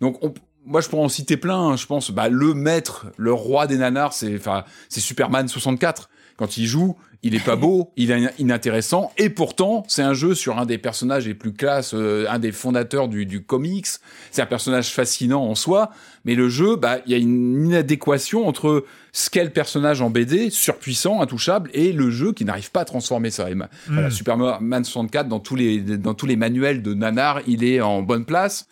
Donc, 0.01 0.23
on- 0.23 0.33
moi, 0.65 0.81
je 0.81 0.89
pourrais 0.89 1.05
en 1.05 1.09
citer 1.09 1.37
plein. 1.37 1.61
hein. 1.61 1.77
Je 1.77 1.87
pense, 1.87 2.11
bah, 2.11 2.29
le 2.29 2.55
maître, 2.55 3.07
le 3.17 3.33
roi 3.33 3.67
des 3.67 3.79
nanars, 3.79 4.13
c'est, 4.13 4.41
c'est 4.89 5.01
Superman 5.01 5.49
64. 5.49 6.09
Quand 6.37 6.57
il 6.59 6.67
joue, 6.67 6.97
il 7.23 7.35
est 7.35 7.45
pas 7.45 7.57
beau, 7.57 7.93
il 7.97 8.11
est 8.11 8.33
inintéressant, 8.39 9.11
et 9.19 9.31
pourtant, 9.31 9.85
c'est 9.89 10.03
un 10.03 10.15
jeu 10.15 10.35
sur 10.35 10.59
un 10.59 10.67
des 10.67 10.79
personnages 10.79 11.27
les 11.27 11.35
plus 11.35 11.53
classes, 11.53 11.93
euh, 11.95 12.27
un 12.29 12.39
des 12.39 12.53
fondateurs 12.53 13.09
du, 13.09 13.27
du 13.27 13.43
comics. 13.43 13.87
C'est 14.31 14.43
un 14.43 14.47
personnage 14.47 14.91
fascinant 14.91 15.43
en 15.45 15.55
soi, 15.55 15.91
mais 16.25 16.35
le 16.35 16.49
jeu, 16.49 16.77
bah, 16.77 16.99
il 17.07 17.13
y 17.13 17.15
a 17.15 17.19
une 17.19 17.67
inadéquation 17.67 18.47
entre 18.47 18.85
ce 19.13 19.31
qu'est 19.31 19.45
le 19.45 19.51
personnage 19.51 20.01
en 20.03 20.11
BD, 20.11 20.51
surpuissant, 20.51 21.21
intouchable, 21.21 21.71
et 21.75 21.93
le 21.93 22.11
jeu 22.11 22.33
qui 22.33 22.45
n'arrive 22.45 22.71
pas 22.71 22.81
à 22.83 22.85
transformer 22.85 23.31
ça. 23.31 23.51
Et 23.51 23.55
ma- 23.55 23.71
voilà, 23.89 24.11
Superman 24.11 24.85
64, 24.85 25.29
dans 25.29 25.41
tous 25.41 25.57
les, 25.57 25.81
dans 25.81 26.15
tous 26.15 26.27
les 26.27 26.37
manuels 26.37 26.83
de 26.83 26.95
nanar, 26.95 27.41
il 27.47 27.65
est 27.65 27.81
en 27.81 28.03
bonne 28.03 28.25
place. 28.25 28.67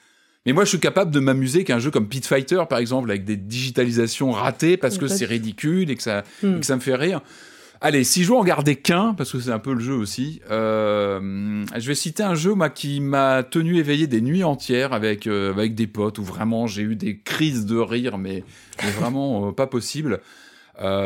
Mais 0.46 0.52
moi, 0.52 0.64
je 0.64 0.68
suis 0.68 0.80
capable 0.80 1.10
de 1.10 1.20
m'amuser 1.20 1.64
qu'un 1.64 1.78
jeu 1.78 1.90
comme 1.90 2.06
Pit 2.06 2.26
Fighter, 2.26 2.62
par 2.68 2.78
exemple, 2.78 3.08
avec 3.10 3.24
des 3.24 3.36
digitalisations 3.38 4.30
ratées 4.32 4.76
parce 4.76 4.98
que 4.98 5.06
c'est 5.08 5.24
ridicule 5.24 5.90
et 5.90 5.96
que 5.96 6.02
ça, 6.02 6.22
Hmm. 6.42 6.56
et 6.56 6.60
que 6.60 6.66
ça 6.66 6.76
me 6.76 6.80
fait 6.82 6.94
rire. 6.96 7.22
Allez, 7.86 8.02
si 8.02 8.24
je 8.24 8.30
veux 8.30 8.36
en 8.36 8.44
garder 8.44 8.76
qu'un, 8.76 9.12
parce 9.12 9.30
que 9.30 9.38
c'est 9.38 9.50
un 9.50 9.58
peu 9.58 9.74
le 9.74 9.80
jeu 9.80 9.92
aussi, 9.92 10.40
euh, 10.50 11.66
je 11.76 11.86
vais 11.86 11.94
citer 11.94 12.22
un 12.22 12.34
jeu 12.34 12.54
moi, 12.54 12.70
qui 12.70 12.98
m'a 12.98 13.42
tenu 13.42 13.76
éveillé 13.76 14.06
des 14.06 14.22
nuits 14.22 14.42
entières 14.42 14.94
avec, 14.94 15.26
euh, 15.26 15.50
avec 15.50 15.74
des 15.74 15.86
potes, 15.86 16.18
où 16.18 16.24
vraiment 16.24 16.66
j'ai 16.66 16.80
eu 16.80 16.96
des 16.96 17.18
crises 17.18 17.66
de 17.66 17.76
rire, 17.76 18.16
mais, 18.16 18.42
mais 18.82 18.90
vraiment 18.98 19.48
euh, 19.48 19.52
pas 19.52 19.66
possible. 19.66 20.20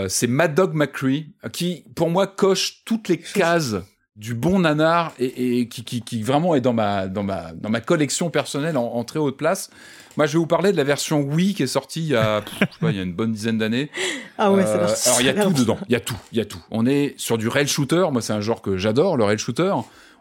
C'est 0.07 0.29
Mad 0.29 0.55
Dog 0.55 0.73
McCree, 0.73 1.33
qui 1.53 1.83
pour 1.97 2.11
moi 2.11 2.29
coche 2.29 2.85
toutes 2.85 3.09
les 3.09 3.19
cases 3.19 3.75
du 4.19 4.35
bon 4.35 4.59
nanar 4.59 5.13
et, 5.21 5.61
et 5.61 5.69
qui, 5.69 5.85
qui, 5.85 6.03
qui, 6.03 6.23
vraiment 6.23 6.57
est 6.57 6.61
dans 6.61 6.73
ma, 6.73 7.07
dans 7.07 7.23
ma, 7.23 7.53
dans 7.53 7.71
ma 7.71 7.81
collection 7.81 8.31
personnelle 8.31 8.77
en, 8.77 8.85
en, 8.85 9.05
très 9.05 9.21
haute 9.21 9.37
place. 9.37 9.71
Moi, 10.17 10.27
je 10.27 10.33
vais 10.33 10.39
vous 10.39 10.49
parler 10.49 10.73
de 10.73 10.77
la 10.77 10.83
version 10.83 11.21
Wii 11.21 11.55
qui 11.55 11.63
est 11.63 11.69
sortie 11.69 12.01
il 12.01 12.09
y 12.09 12.17
a, 12.17 12.41
pff, 12.41 12.55
je 12.61 12.65
sais 12.65 12.81
pas, 12.81 12.91
il 12.91 12.97
y 12.97 13.01
a 13.01 13.05
une 13.05 13.15
bonne 13.15 13.33
dizaine 13.33 13.59
d'années. 13.59 13.91
Ah 14.37 14.51
ouais, 14.51 14.65
Euh, 14.65 14.89
ça 14.89 15.11
alors 15.11 15.21
il 15.21 15.27
y 15.27 15.31
a 15.31 15.45
tout 15.45 15.53
dedans, 15.53 15.79
il 15.89 15.93
y 15.93 15.97
a 15.97 16.01
tout, 16.01 16.17
il 16.33 16.39
y 16.39 16.41
a 16.41 16.45
tout. 16.45 16.61
On 16.73 16.85
est 16.85 17.15
sur 17.17 17.39
du 17.39 17.47
rail 17.47 17.69
shooter, 17.69 18.07
moi 18.11 18.21
c'est 18.21 18.33
un 18.33 18.41
genre 18.41 18.61
que 18.61 18.77
j'adore, 18.77 19.17
le 19.17 19.23
rail 19.23 19.39
shooter. 19.39 19.73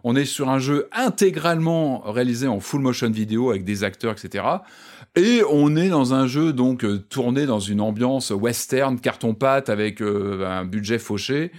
On 0.04 0.16
est 0.16 0.26
sur 0.26 0.50
un 0.50 0.60
jeu 0.60 0.88
intégralement 0.92 2.02
réalisé 2.06 2.48
en 2.48 2.60
full 2.60 2.82
motion 2.82 3.10
vidéo 3.10 3.50
avec 3.50 3.64
des 3.64 3.84
acteurs, 3.84 4.14
etc. 4.14 4.44
Et 5.16 5.42
on 5.50 5.76
est 5.76 5.90
dans 5.90 6.14
un 6.14 6.28
jeu 6.28 6.54
donc 6.54 6.86
euh, 6.86 7.00
tourné 7.00 7.48
dans 7.48 7.60
une 7.60 7.82
ambiance 7.82 8.30
western, 8.30 9.00
carton-pâte 9.00 9.70
avec 9.70 10.04
euh, 10.04 10.48
un 10.48 10.66
budget 10.66 11.00
fauché. 11.00 11.52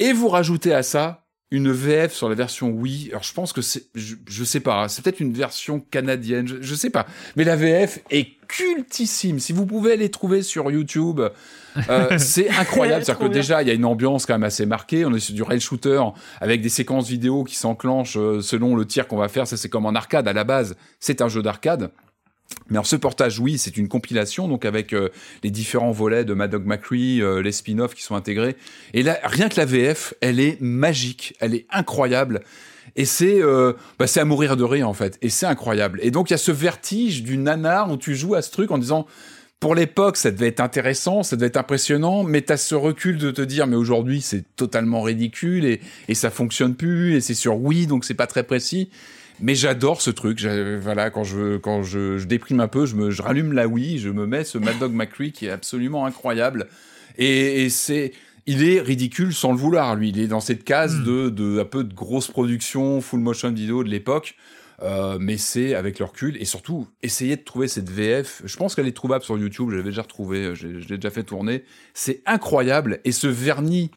Et 0.00 0.12
vous 0.12 0.28
rajoutez 0.28 0.74
à 0.74 0.82
ça 0.82 1.22
une 1.50 1.72
VF 1.72 2.12
sur 2.12 2.28
la 2.28 2.34
version 2.34 2.70
Wii. 2.70 3.08
Alors 3.10 3.22
je 3.22 3.32
pense 3.32 3.52
que 3.52 3.62
c'est, 3.62 3.84
je, 3.94 4.14
je 4.28 4.44
sais 4.44 4.60
pas, 4.60 4.84
hein, 4.84 4.88
c'est 4.88 5.02
peut-être 5.02 5.20
une 5.20 5.32
version 5.32 5.80
canadienne, 5.90 6.46
je, 6.46 6.56
je 6.60 6.74
sais 6.74 6.90
pas. 6.90 7.06
Mais 7.36 7.44
la 7.44 7.56
VF 7.56 8.00
est 8.10 8.40
cultissime. 8.46 9.38
Si 9.38 9.52
vous 9.52 9.66
pouvez 9.66 9.96
les 9.96 10.10
trouver 10.10 10.42
sur 10.42 10.70
YouTube, 10.70 11.20
euh, 11.88 12.08
c'est 12.18 12.48
incroyable. 12.50 13.04
C'est-à-dire 13.04 13.28
que 13.28 13.32
déjà, 13.32 13.62
il 13.62 13.68
y 13.68 13.70
a 13.70 13.74
une 13.74 13.84
ambiance 13.84 14.26
quand 14.26 14.34
même 14.34 14.44
assez 14.44 14.66
marquée. 14.66 15.04
On 15.04 15.14
est 15.14 15.20
sur 15.20 15.34
du 15.34 15.42
rail 15.42 15.60
shooter 15.60 16.02
avec 16.40 16.60
des 16.60 16.68
séquences 16.68 17.08
vidéo 17.08 17.44
qui 17.44 17.54
s'enclenchent 17.54 18.16
euh, 18.18 18.40
selon 18.40 18.74
le 18.74 18.86
tir 18.86 19.06
qu'on 19.06 19.16
va 19.16 19.28
faire. 19.28 19.46
Ça, 19.46 19.56
c'est 19.56 19.68
comme 19.68 19.86
en 19.86 19.94
arcade. 19.94 20.26
À 20.26 20.32
la 20.32 20.44
base, 20.44 20.76
c'est 20.98 21.20
un 21.20 21.28
jeu 21.28 21.42
d'arcade. 21.42 21.90
Mais 22.68 22.76
alors, 22.76 22.86
ce 22.86 22.96
portage, 22.96 23.40
oui, 23.40 23.58
c'est 23.58 23.76
une 23.76 23.88
compilation, 23.88 24.46
donc 24.46 24.64
avec 24.64 24.92
euh, 24.92 25.08
les 25.42 25.50
différents 25.50 25.90
volets 25.90 26.24
de 26.24 26.34
Mad 26.34 26.50
Dog 26.50 26.64
McCree, 26.66 27.20
euh, 27.20 27.42
les 27.42 27.52
spin-offs 27.52 27.94
qui 27.94 28.02
sont 28.02 28.14
intégrés. 28.14 28.56
Et 28.94 29.02
là, 29.02 29.18
rien 29.24 29.48
que 29.48 29.56
la 29.56 29.64
VF, 29.64 30.14
elle 30.20 30.38
est 30.38 30.60
magique, 30.60 31.34
elle 31.40 31.54
est 31.54 31.66
incroyable. 31.70 32.42
Et 32.96 33.04
c'est 33.04 33.42
euh, 33.42 33.72
bah, 33.98 34.06
à 34.14 34.24
mourir 34.24 34.56
de 34.56 34.64
rire, 34.64 34.88
en 34.88 34.94
fait. 34.94 35.18
Et 35.20 35.30
c'est 35.30 35.46
incroyable. 35.46 35.98
Et 36.02 36.10
donc, 36.10 36.30
il 36.30 36.32
y 36.32 36.34
a 36.34 36.38
ce 36.38 36.52
vertige 36.52 37.22
du 37.22 37.38
nanar 37.38 37.90
où 37.90 37.96
tu 37.96 38.14
joues 38.14 38.34
à 38.34 38.42
ce 38.42 38.50
truc 38.50 38.70
en 38.70 38.78
disant... 38.78 39.06
Pour 39.58 39.74
l'époque, 39.74 40.16
ça 40.16 40.30
devait 40.30 40.46
être 40.46 40.60
intéressant, 40.60 41.22
ça 41.22 41.36
devait 41.36 41.48
être 41.48 41.58
impressionnant, 41.58 42.22
mais 42.22 42.40
t'as 42.40 42.56
ce 42.56 42.74
recul 42.74 43.18
de 43.18 43.30
te 43.30 43.42
dire, 43.42 43.66
mais 43.66 43.76
aujourd'hui, 43.76 44.22
c'est 44.22 44.42
totalement 44.56 45.02
ridicule 45.02 45.66
et, 45.66 45.82
et 46.08 46.14
ça 46.14 46.30
fonctionne 46.30 46.74
plus, 46.74 47.14
et 47.14 47.20
c'est 47.20 47.34
sur 47.34 47.58
oui, 47.58 47.86
donc 47.86 48.06
c'est 48.06 48.14
pas 48.14 48.26
très 48.26 48.42
précis. 48.42 48.88
Mais 49.40 49.54
j'adore 49.54 50.02
ce 50.02 50.10
truc. 50.10 50.40
Voilà, 50.42 51.10
quand 51.10 51.24
je 51.24 51.56
quand 51.56 51.82
je, 51.82 52.18
je 52.18 52.26
déprime 52.26 52.60
un 52.60 52.68
peu, 52.68 52.86
je 52.86 52.94
me 52.94 53.10
je 53.10 53.22
rallume 53.22 53.52
la 53.52 53.66
Wii, 53.66 53.98
je 53.98 54.10
me 54.10 54.26
mets 54.26 54.44
ce 54.44 54.58
Mad 54.58 54.78
Dog 54.78 54.92
McCree 54.92 55.32
qui 55.32 55.46
est 55.46 55.50
absolument 55.50 56.04
incroyable. 56.06 56.66
Et, 57.18 57.64
et 57.64 57.70
c'est 57.70 58.12
il 58.46 58.62
est 58.66 58.80
ridicule 58.80 59.32
sans 59.32 59.52
le 59.52 59.58
vouloir. 59.58 59.94
Lui, 59.96 60.10
il 60.10 60.18
est 60.18 60.26
dans 60.26 60.40
cette 60.40 60.64
case 60.64 60.96
Mm. 60.96 61.04
de 61.04 61.28
de 61.30 61.60
un 61.60 61.64
peu 61.64 61.84
de 61.84 61.94
grosse 61.94 62.28
production, 62.28 63.00
full 63.00 63.20
motion 63.20 63.50
vidéo 63.52 63.84
de 63.84 63.88
l'époque. 63.88 64.36
Euh, 64.82 65.18
mais 65.20 65.36
c'est 65.36 65.74
avec 65.74 65.98
le 65.98 66.06
recul 66.06 66.38
et 66.40 66.46
surtout 66.46 66.88
essayer 67.02 67.36
de 67.36 67.42
trouver 67.42 67.68
cette 67.68 67.90
VF. 67.90 68.40
Je 68.46 68.56
pense 68.56 68.74
qu'elle 68.74 68.86
est 68.88 68.96
trouvable 68.96 69.22
sur 69.22 69.36
YouTube. 69.36 69.68
Je 69.70 69.76
l'avais 69.76 69.90
déjà 69.90 70.02
retrouvée. 70.02 70.54
Je 70.54 70.68
l'ai 70.68 70.96
déjà 70.96 71.10
fait 71.10 71.22
tourner. 71.22 71.64
C'est 71.92 72.22
incroyable 72.24 73.00
et 73.04 73.12
ce 73.12 73.26
vernis 73.26 73.90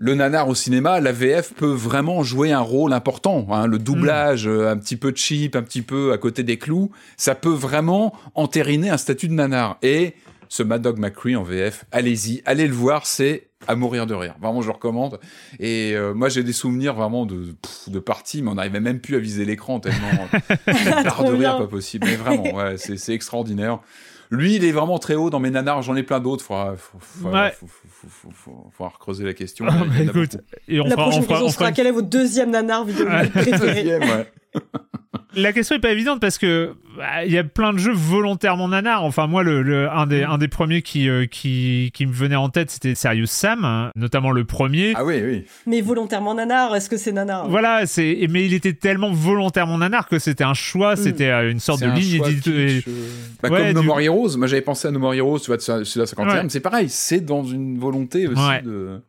le 0.00 0.14
nanar 0.14 0.48
au 0.48 0.54
cinéma, 0.54 1.00
la 1.00 1.10
VF 1.10 1.54
peut 1.54 1.72
vraiment 1.72 2.22
jouer 2.22 2.52
un 2.52 2.60
rôle 2.60 2.92
important. 2.92 3.46
hein. 3.50 3.66
Le 3.66 3.80
doublage, 3.80 4.46
euh, 4.46 4.70
un 4.70 4.76
petit 4.76 4.96
peu 4.96 5.12
cheap, 5.14 5.56
un 5.56 5.62
petit 5.62 5.82
peu 5.82 6.12
à 6.12 6.18
côté 6.18 6.44
des 6.44 6.56
clous, 6.56 6.92
ça 7.16 7.34
peut 7.34 7.52
vraiment 7.52 8.14
entériner 8.36 8.90
un 8.90 8.96
statut 8.96 9.26
de 9.26 9.32
nanar. 9.32 9.76
Et 9.82 10.14
ce 10.48 10.62
Mad 10.62 10.82
Dog 10.82 10.98
McCree 10.98 11.34
en 11.34 11.42
VF, 11.42 11.84
allez-y, 11.90 12.42
allez 12.46 12.68
le 12.68 12.74
voir, 12.74 13.06
c'est 13.06 13.48
à 13.66 13.74
mourir 13.74 14.06
de 14.06 14.14
rire. 14.14 14.36
Vraiment, 14.40 14.62
je 14.62 14.68
le 14.68 14.72
recommande. 14.72 15.18
Et 15.58 15.94
euh, 15.94 16.14
moi, 16.14 16.28
j'ai 16.28 16.44
des 16.44 16.52
souvenirs 16.52 16.94
vraiment 16.94 17.26
de, 17.26 17.52
pff, 17.60 17.88
de 17.88 17.98
parties, 17.98 18.40
mais 18.40 18.52
on 18.52 18.54
n'arrivait 18.54 18.78
même 18.78 19.00
plus 19.00 19.16
à 19.16 19.18
viser 19.18 19.44
l'écran 19.44 19.80
tellement 19.80 20.08
barre 21.02 21.24
de 21.24 21.32
rire 21.32 21.58
pas 21.58 21.66
possible. 21.66 22.06
Mais 22.06 22.14
vraiment, 22.14 22.54
ouais, 22.54 22.76
c'est 22.78 23.12
extraordinaire. 23.12 23.80
Lui, 24.30 24.56
il 24.56 24.64
est 24.64 24.72
vraiment 24.72 24.98
très 24.98 25.14
haut 25.14 25.30
dans 25.30 25.40
mes 25.40 25.50
nanars. 25.50 25.82
J'en 25.82 25.96
ai 25.96 26.02
plein 26.02 26.20
d'autres. 26.20 26.44
Faudra, 26.44 26.76
faut, 26.76 26.98
faut, 27.00 27.28
Ouais. 27.28 27.50
faut, 27.58 27.66
faut, 27.66 28.08
faut, 28.08 28.30
faut- 28.32 28.70
faudra 28.76 28.92
creuser 28.98 29.24
la 29.24 29.34
question. 29.34 29.66
Ah, 29.70 29.84
bah, 29.84 30.02
écoute, 30.02 30.36
et 30.68 30.80
on 30.80 30.84
La 30.84 30.90
fera, 30.90 31.02
prochaine 31.04 31.20
on 31.20 31.22
fera- 31.24 31.28
question 31.34 31.46
on 31.46 31.50
sera 31.50 31.64
fera- 31.66 31.72
quel 31.72 31.86
est 31.86 31.92
votre 31.92 32.08
deuxième 32.08 32.50
nanar 32.50 32.84
vidéo 32.84 33.06
préféré 33.06 33.74
Deuxième, 33.74 34.02
ouais. 34.02 34.26
La 35.34 35.52
question 35.52 35.76
est 35.76 35.80
pas 35.80 35.90
évidente 35.92 36.20
parce 36.20 36.38
que 36.38 36.74
bah, 36.96 37.24
il 37.26 37.32
y 37.32 37.36
a 37.38 37.44
plein 37.44 37.72
de 37.74 37.78
jeux 37.78 37.92
volontairement 37.92 38.66
nanar. 38.68 39.04
Enfin 39.04 39.26
moi 39.26 39.42
le, 39.42 39.62
le- 39.62 39.88
un 39.90 40.06
des 40.06 40.22
un 40.22 40.38
des 40.38 40.48
premiers 40.48 40.80
qui 40.80 41.08
euh, 41.08 41.26
qui 41.26 41.90
qui 41.92 42.06
me 42.06 42.12
venait 42.12 42.34
en 42.36 42.48
tête 42.48 42.70
c'était 42.70 42.94
Serious 42.94 43.26
Sam, 43.26 43.64
hein, 43.64 43.90
notamment 43.94 44.30
le 44.30 44.44
premier. 44.44 44.94
Ah 44.96 45.04
oui, 45.04 45.20
oui. 45.22 45.44
Mais 45.66 45.82
volontairement 45.82 46.34
nanar, 46.34 46.74
est-ce 46.74 46.88
que 46.88 46.96
c'est 46.96 47.12
nanar? 47.12 47.46
Voilà, 47.48 47.86
c'est 47.86 48.26
mais 48.30 48.46
il 48.46 48.54
était 48.54 48.72
tellement 48.72 49.12
volontairement 49.12 49.76
nanar 49.78 50.08
que 50.08 50.18
c'était 50.18 50.44
un 50.44 50.54
choix, 50.54 50.96
c'était 50.96 51.28
euh, 51.28 51.50
une 51.50 51.60
sorte 51.60 51.82
de 51.82 51.86
un 51.86 51.94
ligne 51.94 52.22
euh, 52.46 52.80
Bah, 53.42 53.50
Ouais, 53.50 53.58
comme 53.66 53.72
No 53.72 53.80
du- 53.82 53.86
More 53.86 54.00
Heroes. 54.00 54.36
Moi, 54.38 54.46
j'avais 54.46 54.62
pensé 54.62 54.88
à 54.88 54.90
No 54.90 54.98
More 54.98 55.14
Heroes, 55.14 55.40
tu 55.40 55.46
vois, 55.48 55.56
de 55.58 55.62
celui 55.62 55.84
de 55.94 56.00
la 56.00 56.06
51 56.06 56.34
Ouais. 56.36 56.42
mais 56.44 56.48
c'est 56.48 56.60
pareil. 56.60 56.88
C'est 56.88 57.20
dans 57.20 57.44
une 57.44 57.78
volonté 57.78 58.26
aussi 58.26 58.40
Ouais. 58.48 58.62
de. 58.62 59.00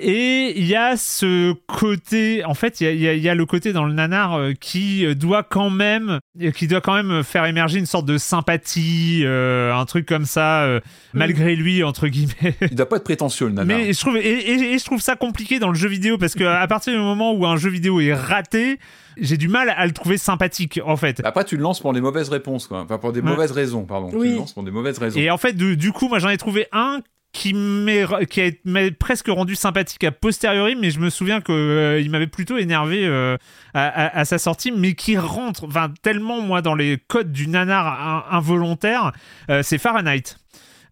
Et 0.00 0.58
il 0.58 0.66
y 0.66 0.76
a 0.76 0.96
ce 0.96 1.52
côté, 1.66 2.44
en 2.44 2.54
fait, 2.54 2.80
il 2.80 3.00
y 3.00 3.08
a, 3.08 3.14
y 3.14 3.20
y 3.20 3.34
le 3.36 3.46
côté 3.46 3.72
dans 3.72 3.84
le 3.84 3.92
nanar 3.92 4.34
euh, 4.38 4.52
qui 4.52 5.04
doit 5.16 5.42
quand 5.42 5.70
même, 5.70 6.20
euh, 6.40 6.50
qui 6.52 6.68
doit 6.68 6.80
quand 6.80 6.94
même 6.94 7.24
faire 7.24 7.44
émerger 7.46 7.78
une 7.80 7.86
sorte 7.86 8.06
de 8.06 8.16
sympathie, 8.16 9.22
euh, 9.24 9.74
un 9.74 9.84
truc 9.86 10.06
comme 10.06 10.24
ça, 10.24 10.62
euh, 10.62 10.80
malgré 11.14 11.56
lui 11.56 11.82
entre 11.82 12.06
guillemets. 12.08 12.54
Il 12.62 12.74
doit 12.76 12.88
pas 12.88 12.96
être 12.96 13.04
prétentieux, 13.04 13.46
le 13.48 13.52
nanar. 13.54 13.76
Mais 13.76 13.92
je 13.92 13.98
trouve 13.98 14.16
et, 14.16 14.20
et- 14.20 14.72
et 14.74 14.78
je 14.78 14.84
trouve 14.84 15.00
ça 15.00 15.16
compliqué 15.16 15.58
dans 15.58 15.68
le 15.68 15.74
jeu 15.74 15.88
vidéo 15.88 16.16
parce 16.16 16.34
que 16.34 16.44
à 16.44 16.66
partir 16.68 16.92
du 16.92 16.98
moment 17.00 17.32
où 17.34 17.44
un 17.46 17.56
jeu 17.56 17.70
vidéo 17.70 18.00
est 18.00 18.14
raté, 18.14 18.78
j'ai 19.20 19.36
du 19.36 19.48
mal 19.48 19.68
à 19.76 19.84
le 19.84 19.92
trouver 19.92 20.16
sympathique 20.16 20.78
en 20.84 20.96
fait. 20.96 21.20
Après, 21.24 21.44
tu 21.44 21.56
le 21.56 21.62
lances 21.62 21.80
pour 21.80 21.92
les 21.92 22.00
mauvaises 22.00 22.28
réponses, 22.28 22.68
quoi. 22.68 22.82
Enfin, 22.82 22.98
pour 22.98 23.12
des 23.12 23.20
Ouais. 23.20 23.30
mauvaises 23.30 23.50
raisons, 23.50 23.84
pardon. 23.84 24.10
Tu 24.10 24.16
Oui. 24.16 24.30
le 24.30 24.36
lances 24.36 24.52
pour 24.52 24.62
des 24.62 24.70
mauvaises 24.70 24.98
raisons. 24.98 25.18
Et 25.18 25.28
en 25.30 25.38
fait, 25.38 25.54
du, 25.54 25.76
du 25.76 25.90
coup, 25.90 26.08
moi 26.08 26.20
j'en 26.20 26.28
ai 26.28 26.36
trouvé 26.38 26.66
un 26.70 27.00
qui 27.32 27.52
m'est 27.54 28.90
presque 28.98 29.28
rendu 29.28 29.54
sympathique 29.54 30.02
a 30.04 30.10
posteriori, 30.12 30.74
mais 30.76 30.90
je 30.90 30.98
me 30.98 31.10
souviens 31.10 31.40
que 31.40 31.52
euh, 31.52 32.00
il 32.00 32.10
m'avait 32.10 32.26
plutôt 32.26 32.56
énervé 32.56 33.04
euh, 33.06 33.36
à, 33.74 33.86
à- 33.86 34.18
à 34.20 34.24
sa 34.24 34.38
sortie, 34.38 34.72
mais 34.72 34.94
qui 34.94 35.16
rentre, 35.18 35.66
tellement 36.02 36.40
moi 36.40 36.62
dans 36.62 36.74
les 36.74 36.98
codes 37.06 37.30
du 37.32 37.46
nanar 37.48 38.26
in- 38.32 38.36
involontaire, 38.38 39.12
euh, 39.50 39.62
c'est 39.62 39.78
Fahrenheit. 39.78 40.36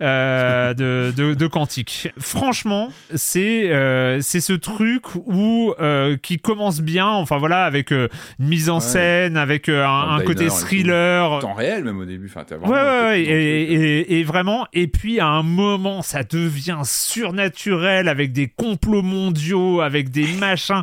Euh, 0.02 0.74
de, 0.74 1.12
de, 1.16 1.34
de 1.34 1.46
Quantique. 1.46 2.08
Franchement, 2.18 2.92
c'est 3.14 3.70
euh, 3.70 4.20
c'est 4.20 4.40
ce 4.40 4.52
truc 4.52 5.14
où 5.14 5.72
euh, 5.80 6.16
qui 6.16 6.36
commence 6.38 6.80
bien, 6.80 7.06
enfin 7.08 7.38
voilà, 7.38 7.64
avec 7.64 7.92
euh, 7.92 8.08
une 8.38 8.48
mise 8.48 8.68
en 8.68 8.74
Ouais. 8.76 8.80
scène, 8.80 9.36
avec 9.36 9.68
euh, 9.68 9.84
un, 9.86 9.88
un 9.88 10.14
diner 10.16 10.24
côté 10.26 10.48
thriller, 10.48 11.38
Temps 11.40 11.54
réel, 11.54 11.84
même 11.84 11.98
au 11.98 12.04
début. 12.04 12.26
Enfin, 12.26 12.44
Ouais, 12.50 12.56
vraiment. 12.58 12.74
ouais, 12.74 13.06
ouais, 13.08 13.22
et, 13.22 13.62
et- 13.72 14.18
et 14.20 14.24
vraiment, 14.24 14.66
et 14.72 14.86
puis 14.86 15.18
à 15.20 15.26
un 15.28 15.42
moment, 15.42 16.02
ça 16.02 16.22
devient 16.24 16.80
surnaturel 16.84 18.08
avec 18.08 18.32
des 18.32 18.48
complots 18.48 19.02
mondiaux, 19.02 19.80
avec 19.80 20.10
des 20.10 20.26
machins. 20.34 20.82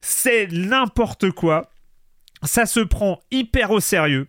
C'est 0.00 0.48
n'importe 0.50 1.30
quoi. 1.30 1.70
Ça 2.42 2.64
se 2.64 2.80
prend 2.80 3.20
hyper 3.30 3.70
au 3.70 3.80
sérieux. 3.80 4.28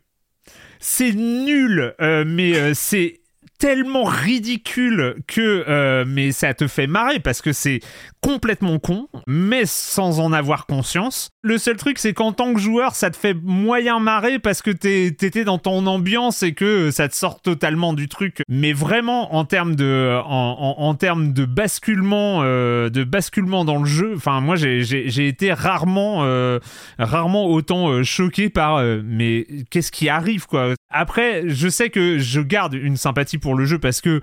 C'est 0.80 1.13
nul, 1.13 1.94
euh, 2.01 2.25
mais 2.27 2.56
euh, 2.58 2.74
c'est 2.74 3.21
tellement 3.62 4.06
ridicule 4.06 5.18
que 5.27 5.63
euh, 5.68 6.03
mais 6.08 6.32
ça 6.32 6.56
te 6.56 6.68
fait 6.68 6.88
marrer 6.88 7.20
parce 7.20 7.44
que 7.44 7.53
c'est 7.53 7.80
complètement 8.22 8.80
con 8.80 9.08
mais 9.28 9.66
sans 9.66 10.20
en 10.20 10.32
avoir 10.32 10.66
conscience. 10.66 11.30
Le 11.44 11.58
seul 11.58 11.75
truc 11.78 11.98
c'est 11.98 12.13
qu'en 12.13 12.32
tant 12.32 12.54
que 12.54 12.60
joueur 12.60 12.96
ça 12.96 13.10
te 13.10 13.18
fait 13.18 13.34
moyen 13.34 14.00
marrer 14.00 14.40
parce 14.40 14.62
que 14.62 14.72
t'étais 14.72 15.44
dans 15.44 15.58
ton 15.58 15.86
ambiance 15.88 16.44
et 16.44 16.54
que 16.54 16.92
ça 16.92 17.10
te 17.10 17.16
sort 17.16 17.42
totalement 17.42 17.94
du 17.94 18.08
truc. 18.08 18.44
Mais 18.48 18.74
vraiment 18.74 19.36
en 19.36 19.44
termes 19.46 19.75
de 19.75 20.20
en, 20.24 20.94
termes 20.96 21.34
de 21.34 21.46
basculement 21.46 22.42
euh, 22.44 22.90
de 22.90 23.04
basculement 23.04 23.66
dans 23.66 23.80
le 23.80 23.86
jeu 23.86 24.13
enfin 24.16 24.40
moi 24.42 24.56
j'ai- 24.56 25.28
été 25.28 25.54
rarement 25.54 26.20
euh, 26.24 26.60
rarement 27.00 27.46
autant 27.46 27.90
euh, 27.90 28.04
choqué 28.04 28.50
par 28.50 28.84
mais 29.04 29.46
qu'est-ce 29.70 29.92
qui 29.92 30.10
arrive 30.10 30.48
quoi? 30.48 30.74
Après 30.90 31.44
je 31.48 31.68
sais 31.70 31.90
que 31.90 32.20
je 32.20 32.42
garde 32.42 32.74
une 32.74 32.98
sympathie 32.98 33.38
pour 33.38 33.56
le 33.56 33.66
jeu 33.66 33.80
parce 33.80 34.01
que 34.01 34.22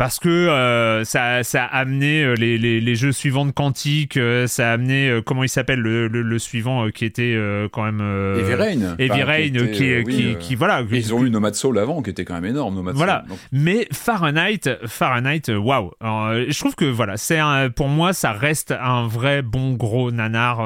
parce 0.00 0.18
que 0.18 0.30
euh, 0.30 1.04
ça, 1.04 1.42
ça 1.42 1.64
a 1.64 1.80
amené 1.80 2.24
euh, 2.24 2.32
les, 2.32 2.56
les, 2.56 2.80
les 2.80 2.94
jeux 2.94 3.12
suivants 3.12 3.44
de 3.44 3.50
Quantique, 3.50 4.16
euh, 4.16 4.46
ça 4.46 4.70
a 4.70 4.72
amené, 4.72 5.10
euh, 5.10 5.20
comment 5.20 5.44
il 5.44 5.50
s'appelle 5.50 5.80
le, 5.80 6.08
le, 6.08 6.22
le 6.22 6.38
suivant 6.38 6.86
euh, 6.86 6.90
qui 6.90 7.04
était 7.04 7.36
quand 7.70 7.84
même... 7.84 8.00
Heavy 8.00 8.54
Rain. 8.54 8.96
Heavy 8.98 9.10
Enfin, 9.12 9.24
Rain, 9.26 9.50
qui, 9.50 9.70
qui, 9.72 9.96
oui, 10.06 10.36
qui- 10.40 10.54
voilà. 10.54 10.82
Ils 10.90 11.12
ont 11.12 11.22
eu 11.22 11.28
Nomad 11.28 11.54
Soul 11.54 11.78
avant, 11.78 12.00
qui 12.00 12.08
était 12.08 12.24
quand 12.24 12.32
même 12.32 12.46
énorme, 12.46 12.76
Nomad 12.76 12.94
Voilà. 12.94 13.20
Soul. 13.20 13.28
Donc, 13.28 13.38
Mais 13.52 13.88
Fahrenheit, 13.92 14.78
Fahrenheit, 14.86 15.50
waouh. 15.50 15.90
Je 16.00 16.58
trouve 16.58 16.74
que 16.76 16.86
voilà, 16.86 17.18
c'est 17.18 17.38
pour 17.76 17.88
moi, 17.88 18.14
ça 18.14 18.32
reste 18.32 18.72
un 18.72 19.06
vrai 19.06 19.42
bon 19.42 19.74
gros 19.74 20.10
nanar. 20.10 20.60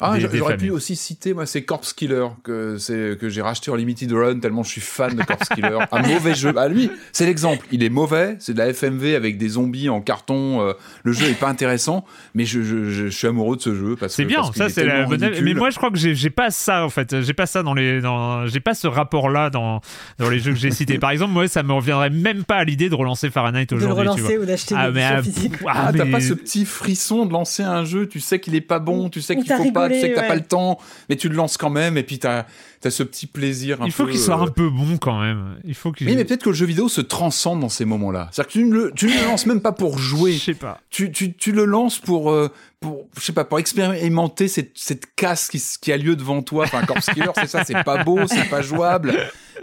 Ah, 0.00 0.18
j'aurais 0.18 0.58
pu 0.58 0.68
aussi 0.68 0.94
citer, 0.94 1.32
moi, 1.32 1.46
c'est 1.46 1.62
Corpse 1.62 1.94
Killer, 1.94 2.26
que 2.44 2.76
j'ai 2.78 3.40
racheté 3.40 3.70
en 3.70 3.76
Limited 3.76 4.12
Run, 4.12 4.40
tellement 4.40 4.62
je 4.62 4.72
suis 4.72 4.80
fan 4.82 5.14
de 5.16 5.22
Corpse 5.22 5.48
Killer. 5.48 5.78
un 5.90 6.02
mauvais 6.02 6.34
jeu. 6.34 6.52
Ah, 6.54 6.68
lui, 6.68 6.90
c'est 7.12 7.24
l'exemple. 7.24 7.66
Il 7.72 7.82
est 7.82 7.88
mauvais, 7.88 8.25
c'est 8.38 8.52
de 8.54 8.58
la 8.58 8.72
FMV 8.72 9.14
avec 9.14 9.38
des 9.38 9.48
zombies 9.50 9.88
en 9.88 10.00
carton. 10.00 10.60
euh, 10.60 10.72
le 11.04 11.12
jeu 11.12 11.26
est 11.26 11.38
pas 11.38 11.48
intéressant, 11.48 12.04
mais 12.34 12.44
je, 12.44 12.62
je, 12.62 12.84
je, 12.84 13.08
je 13.08 13.16
suis 13.16 13.26
amoureux 13.26 13.56
de 13.56 13.62
ce 13.62 13.74
jeu 13.74 13.96
parce 13.98 14.12
que 14.12 14.16
C'est 14.22 14.24
bien, 14.24 14.40
parce 14.42 14.56
ça 14.56 14.66
est 14.66 14.70
c'est 14.70 14.84
la 14.84 15.04
bonne. 15.04 15.30
Mais 15.42 15.54
moi 15.54 15.70
je 15.70 15.76
crois 15.76 15.90
que 15.90 15.98
j'ai 15.98 16.14
j'ai 16.14 16.30
pas 16.30 16.50
ça 16.50 16.84
en 16.84 16.88
fait. 16.90 17.20
J'ai 17.22 17.34
pas 17.34 17.46
ça 17.46 17.62
dans 17.62 17.74
les. 17.74 18.00
Dans... 18.00 18.46
J'ai 18.46 18.60
pas 18.60 18.74
ce 18.74 18.86
rapport-là 18.86 19.50
dans 19.50 19.80
dans 20.18 20.28
les 20.28 20.38
jeux 20.38 20.52
que 20.52 20.58
j'ai 20.58 20.70
cités. 20.70 20.98
Par 20.98 21.10
exemple, 21.10 21.32
moi 21.32 21.46
ça 21.48 21.62
me 21.62 21.72
reviendrait 21.72 22.10
même 22.10 22.44
pas 22.44 22.56
à 22.56 22.64
l'idée 22.64 22.88
de 22.88 22.94
relancer 22.94 23.30
Fahrenheit 23.30 23.66
De 23.66 23.76
le 23.76 23.86
aujourd'hui. 23.86 24.04
tu 24.16 24.20
vois. 24.20 24.30
relancer 24.30 24.38
ou 24.38 24.46
d'acheter 24.46 24.74
Ah 24.76 24.90
mais 24.90 25.00
édition 25.02 25.16
ah, 25.18 25.22
physique. 25.22 25.52
Ah, 25.66 25.90
mais- 25.92 25.98
t'as 25.98 26.10
pas 26.10 26.20
ce 26.20 26.34
petit 26.34 26.64
frisson 26.64 27.26
de 27.26 27.32
lancer 27.32 27.62
un 27.62 27.84
jeu, 27.84 28.06
tu 28.08 28.20
sais 28.20 28.40
qu'il 28.40 28.54
est 28.54 28.60
pas 28.60 28.78
bon, 28.78 29.08
tu 29.08 29.20
sais 29.20 29.36
qu'il 29.36 29.46
faut 29.52 29.70
pas, 29.72 29.88
tu 29.88 30.00
sais 30.00 30.10
que 30.10 30.14
t'as 30.16 30.22
pas 30.22 30.28
ouais. 30.30 30.36
le 30.36 30.44
temps, 30.44 30.78
mais 31.08 31.16
tu 31.16 31.28
le 31.28 31.34
lances 31.34 31.56
quand 31.56 31.70
même, 31.70 31.96
et 31.96 32.02
puis 32.02 32.18
t'as 32.18 32.44
as 32.84 32.90
ce 32.90 33.02
petit 33.02 33.26
plaisir. 33.26 33.82
Un 33.82 33.86
Il 33.86 33.92
faut 33.92 34.04
peu, 34.04 34.10
qu'il 34.12 34.20
soit 34.20 34.38
euh, 34.38 34.44
un 34.44 34.48
peu 34.48 34.70
bon 34.70 34.96
quand 34.98 35.20
même. 35.20 35.56
Il 35.64 35.74
faut 35.74 35.90
qu'il. 35.90 36.06
Oui, 36.08 36.14
mais 36.14 36.24
peut-être 36.24 36.44
que 36.44 36.50
le 36.50 36.54
jeu 36.54 36.66
vidéo 36.66 36.88
se 36.88 37.00
transcende 37.00 37.60
dans 37.60 37.68
ces 37.68 37.84
moments-là. 37.84 38.15
C'est-à-dire 38.32 38.46
que 38.46 38.52
tu 38.52 38.64
ne, 38.64 38.74
le, 38.74 38.92
tu 38.94 39.06
ne 39.06 39.12
le 39.12 39.24
lances 39.26 39.46
même 39.46 39.60
pas 39.60 39.72
pour 39.72 39.98
Je 39.98 40.02
jouer. 40.02 40.32
sais 40.38 40.54
pas. 40.54 40.80
Tu, 40.90 41.10
tu, 41.12 41.34
tu 41.34 41.52
le 41.52 41.64
lances 41.64 41.98
pour, 41.98 42.30
euh, 42.30 42.50
pour, 42.80 43.08
je 43.18 43.24
sais 43.24 43.32
pas, 43.32 43.44
pour 43.44 43.58
expérimenter 43.58 44.48
cette, 44.48 44.72
cette 44.74 45.14
casse 45.14 45.48
qui, 45.48 45.62
qui 45.80 45.92
a 45.92 45.96
lieu 45.96 46.16
devant 46.16 46.42
toi. 46.42 46.64
Enfin, 46.64 46.82
Corpse 46.84 47.06
Killer, 47.06 47.30
c'est 47.34 47.46
ça, 47.48 47.64
c'est 47.64 47.84
pas 47.84 48.04
beau, 48.04 48.26
c'est 48.26 48.48
pas 48.48 48.62
jouable. 48.62 49.14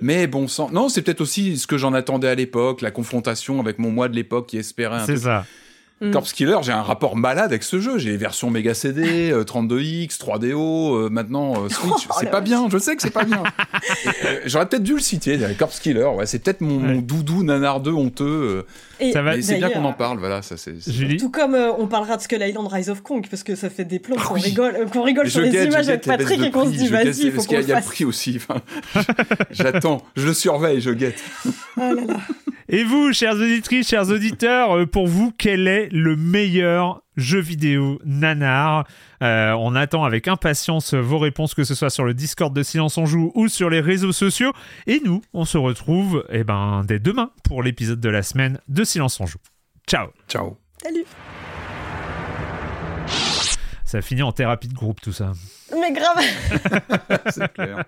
Mais 0.01 0.27
bon 0.27 0.47
sang. 0.47 0.69
Non, 0.71 0.89
c'est 0.89 1.01
peut-être 1.01 1.21
aussi 1.21 1.57
ce 1.57 1.67
que 1.67 1.77
j'en 1.77 1.93
attendais 1.93 2.27
à 2.27 2.35
l'époque, 2.35 2.81
la 2.81 2.91
confrontation 2.91 3.59
avec 3.59 3.79
mon 3.79 3.91
moi 3.91 4.09
de 4.09 4.15
l'époque 4.15 4.47
qui 4.47 4.57
espérait 4.57 4.97
un 4.97 5.05
C'est 5.05 5.17
ça. 5.17 5.45
Mm. 6.01 6.11
Corpse 6.11 6.33
Killer, 6.33 6.57
j'ai 6.63 6.71
un 6.73 6.81
rapport 6.81 7.15
malade 7.15 7.45
avec 7.45 7.63
ce 7.63 7.79
jeu. 7.79 7.97
J'ai 7.97 8.09
les 8.11 8.17
versions 8.17 8.49
Mega 8.49 8.73
CD, 8.73 9.31
euh, 9.31 9.43
32X, 9.43 10.17
3DO, 10.19 10.95
euh, 11.05 11.09
maintenant 11.09 11.53
euh, 11.63 11.69
Switch. 11.69 12.07
Oh, 12.09 12.13
c'est 12.19 12.29
pas 12.31 12.41
bien, 12.41 12.67
je 12.69 12.77
sais 12.77 12.95
que 12.95 13.01
c'est 13.01 13.09
pas 13.11 13.23
bien. 13.23 13.43
Euh, 14.25 14.39
J'aurais 14.45 14.65
peut-être 14.67 14.83
dû 14.83 14.93
le 14.93 14.99
citer, 14.99 15.37
Corpse 15.57 15.79
Killer. 15.79 16.05
Ouais, 16.05 16.25
c'est 16.25 16.39
peut-être 16.39 16.61
mon, 16.61 16.97
doudou 17.01 17.43
nanardeux 17.43 17.91
honteux. 17.91 18.23
euh, 18.25 18.65
Et 18.99 19.11
Ça 19.11 19.21
va- 19.21 19.35
mais 19.35 19.41
c'est 19.41 19.57
bien 19.57 19.69
qu'on 19.69 19.83
en 19.85 19.93
parle, 19.93 20.19
voilà. 20.19 20.41
Ça, 20.41 20.55
c'est. 20.57 20.73
Tout 21.17 21.29
comme 21.29 21.53
euh, 21.55 21.71
on 21.77 21.87
parlera 21.87 22.17
de 22.17 22.21
Skull 22.21 22.41
Island 22.41 22.67
Rise 22.71 22.89
of 22.89 23.01
Kong, 23.01 23.25
parce 23.29 23.43
que 23.43 23.55
ça 23.55 23.69
fait 23.69 23.85
des 23.85 23.99
plombs 23.99 24.15
qu'on 24.15 24.35
oui. 24.35 24.41
rigole, 24.41 24.75
euh, 24.75 24.85
qu'on 24.85 25.03
rigole 25.03 25.29
sur 25.29 25.41
les 25.41 25.51
images 25.65 25.89
avec 25.89 26.03
Patrick 26.05 26.41
et 26.41 26.51
qu'on 26.51 26.65
se 26.65 26.71
dit 26.77 26.87
vas-y, 26.87 27.07
il 27.09 27.31
faut 27.31 27.35
parce 27.37 27.47
qu'on 27.47 27.55
qu'il 27.55 27.55
y 27.55 27.57
a- 27.57 27.59
le 27.61 27.65
il 27.65 27.69
y 27.69 27.71
a 27.71 27.75
le 27.75 27.81
fasse. 27.81 27.85
prix 27.91 28.05
aussi. 28.05 28.39
J'attends, 29.51 30.01
je 30.15 30.25
le 30.27 30.33
surveille, 30.33 30.81
je 30.81 30.91
guette. 30.91 31.21
Ah 31.77 31.93
là 31.93 32.01
là. 32.07 32.17
Et 32.73 32.83
vous, 32.83 33.13
chères 33.13 33.35
auditrices, 33.35 33.87
chers 33.87 34.09
auditeurs, 34.09 34.75
euh, 34.75 34.87
pour 34.87 35.05
vous, 35.05 35.31
quel 35.37 35.67
est 35.67 35.89
le 35.91 36.15
meilleur 36.15 37.03
jeu 37.17 37.39
vidéo 37.39 37.99
nanar 38.03 38.87
Euh, 39.21 39.51
On 39.51 39.75
attend 39.75 40.05
avec 40.05 40.27
impatience 40.27 40.95
vos 40.95 41.19
réponses, 41.19 41.53
que 41.53 41.65
ce 41.65 41.75
soit 41.75 41.91
sur 41.91 42.03
le 42.03 42.15
Discord 42.15 42.51
de 42.51 42.63
Silence 42.63 42.97
on 42.97 43.05
Joue 43.05 43.31
ou 43.35 43.47
sur 43.47 43.69
les 43.69 43.79
réseaux 43.79 44.11
sociaux. 44.11 44.53
Et 44.87 45.03
nous, 45.05 45.21
on 45.33 45.45
se 45.45 45.59
retrouve 45.59 46.25
eh 46.31 46.43
ben, 46.43 46.83
dès 46.83 46.97
demain 46.97 47.29
pour 47.43 47.61
l'épisode 47.61 47.99
de 47.99 48.09
la 48.09 48.23
semaine 48.23 48.59
de 48.67 48.83
Silence 48.83 49.19
on 49.19 49.27
Joue. 49.27 49.37
Ciao 49.87 50.07
Ciao. 50.27 50.57
Salut. 50.81 51.05
Ça 53.85 54.01
finit 54.01 54.23
en 54.23 54.31
thérapie 54.31 54.67
de 54.67 54.73
groupe 54.73 54.99
tout 54.99 55.13
ça. 55.13 55.33
Mais 55.79 55.91
grave. 55.93 56.23
C'est 57.29 57.53
clair. 57.53 57.83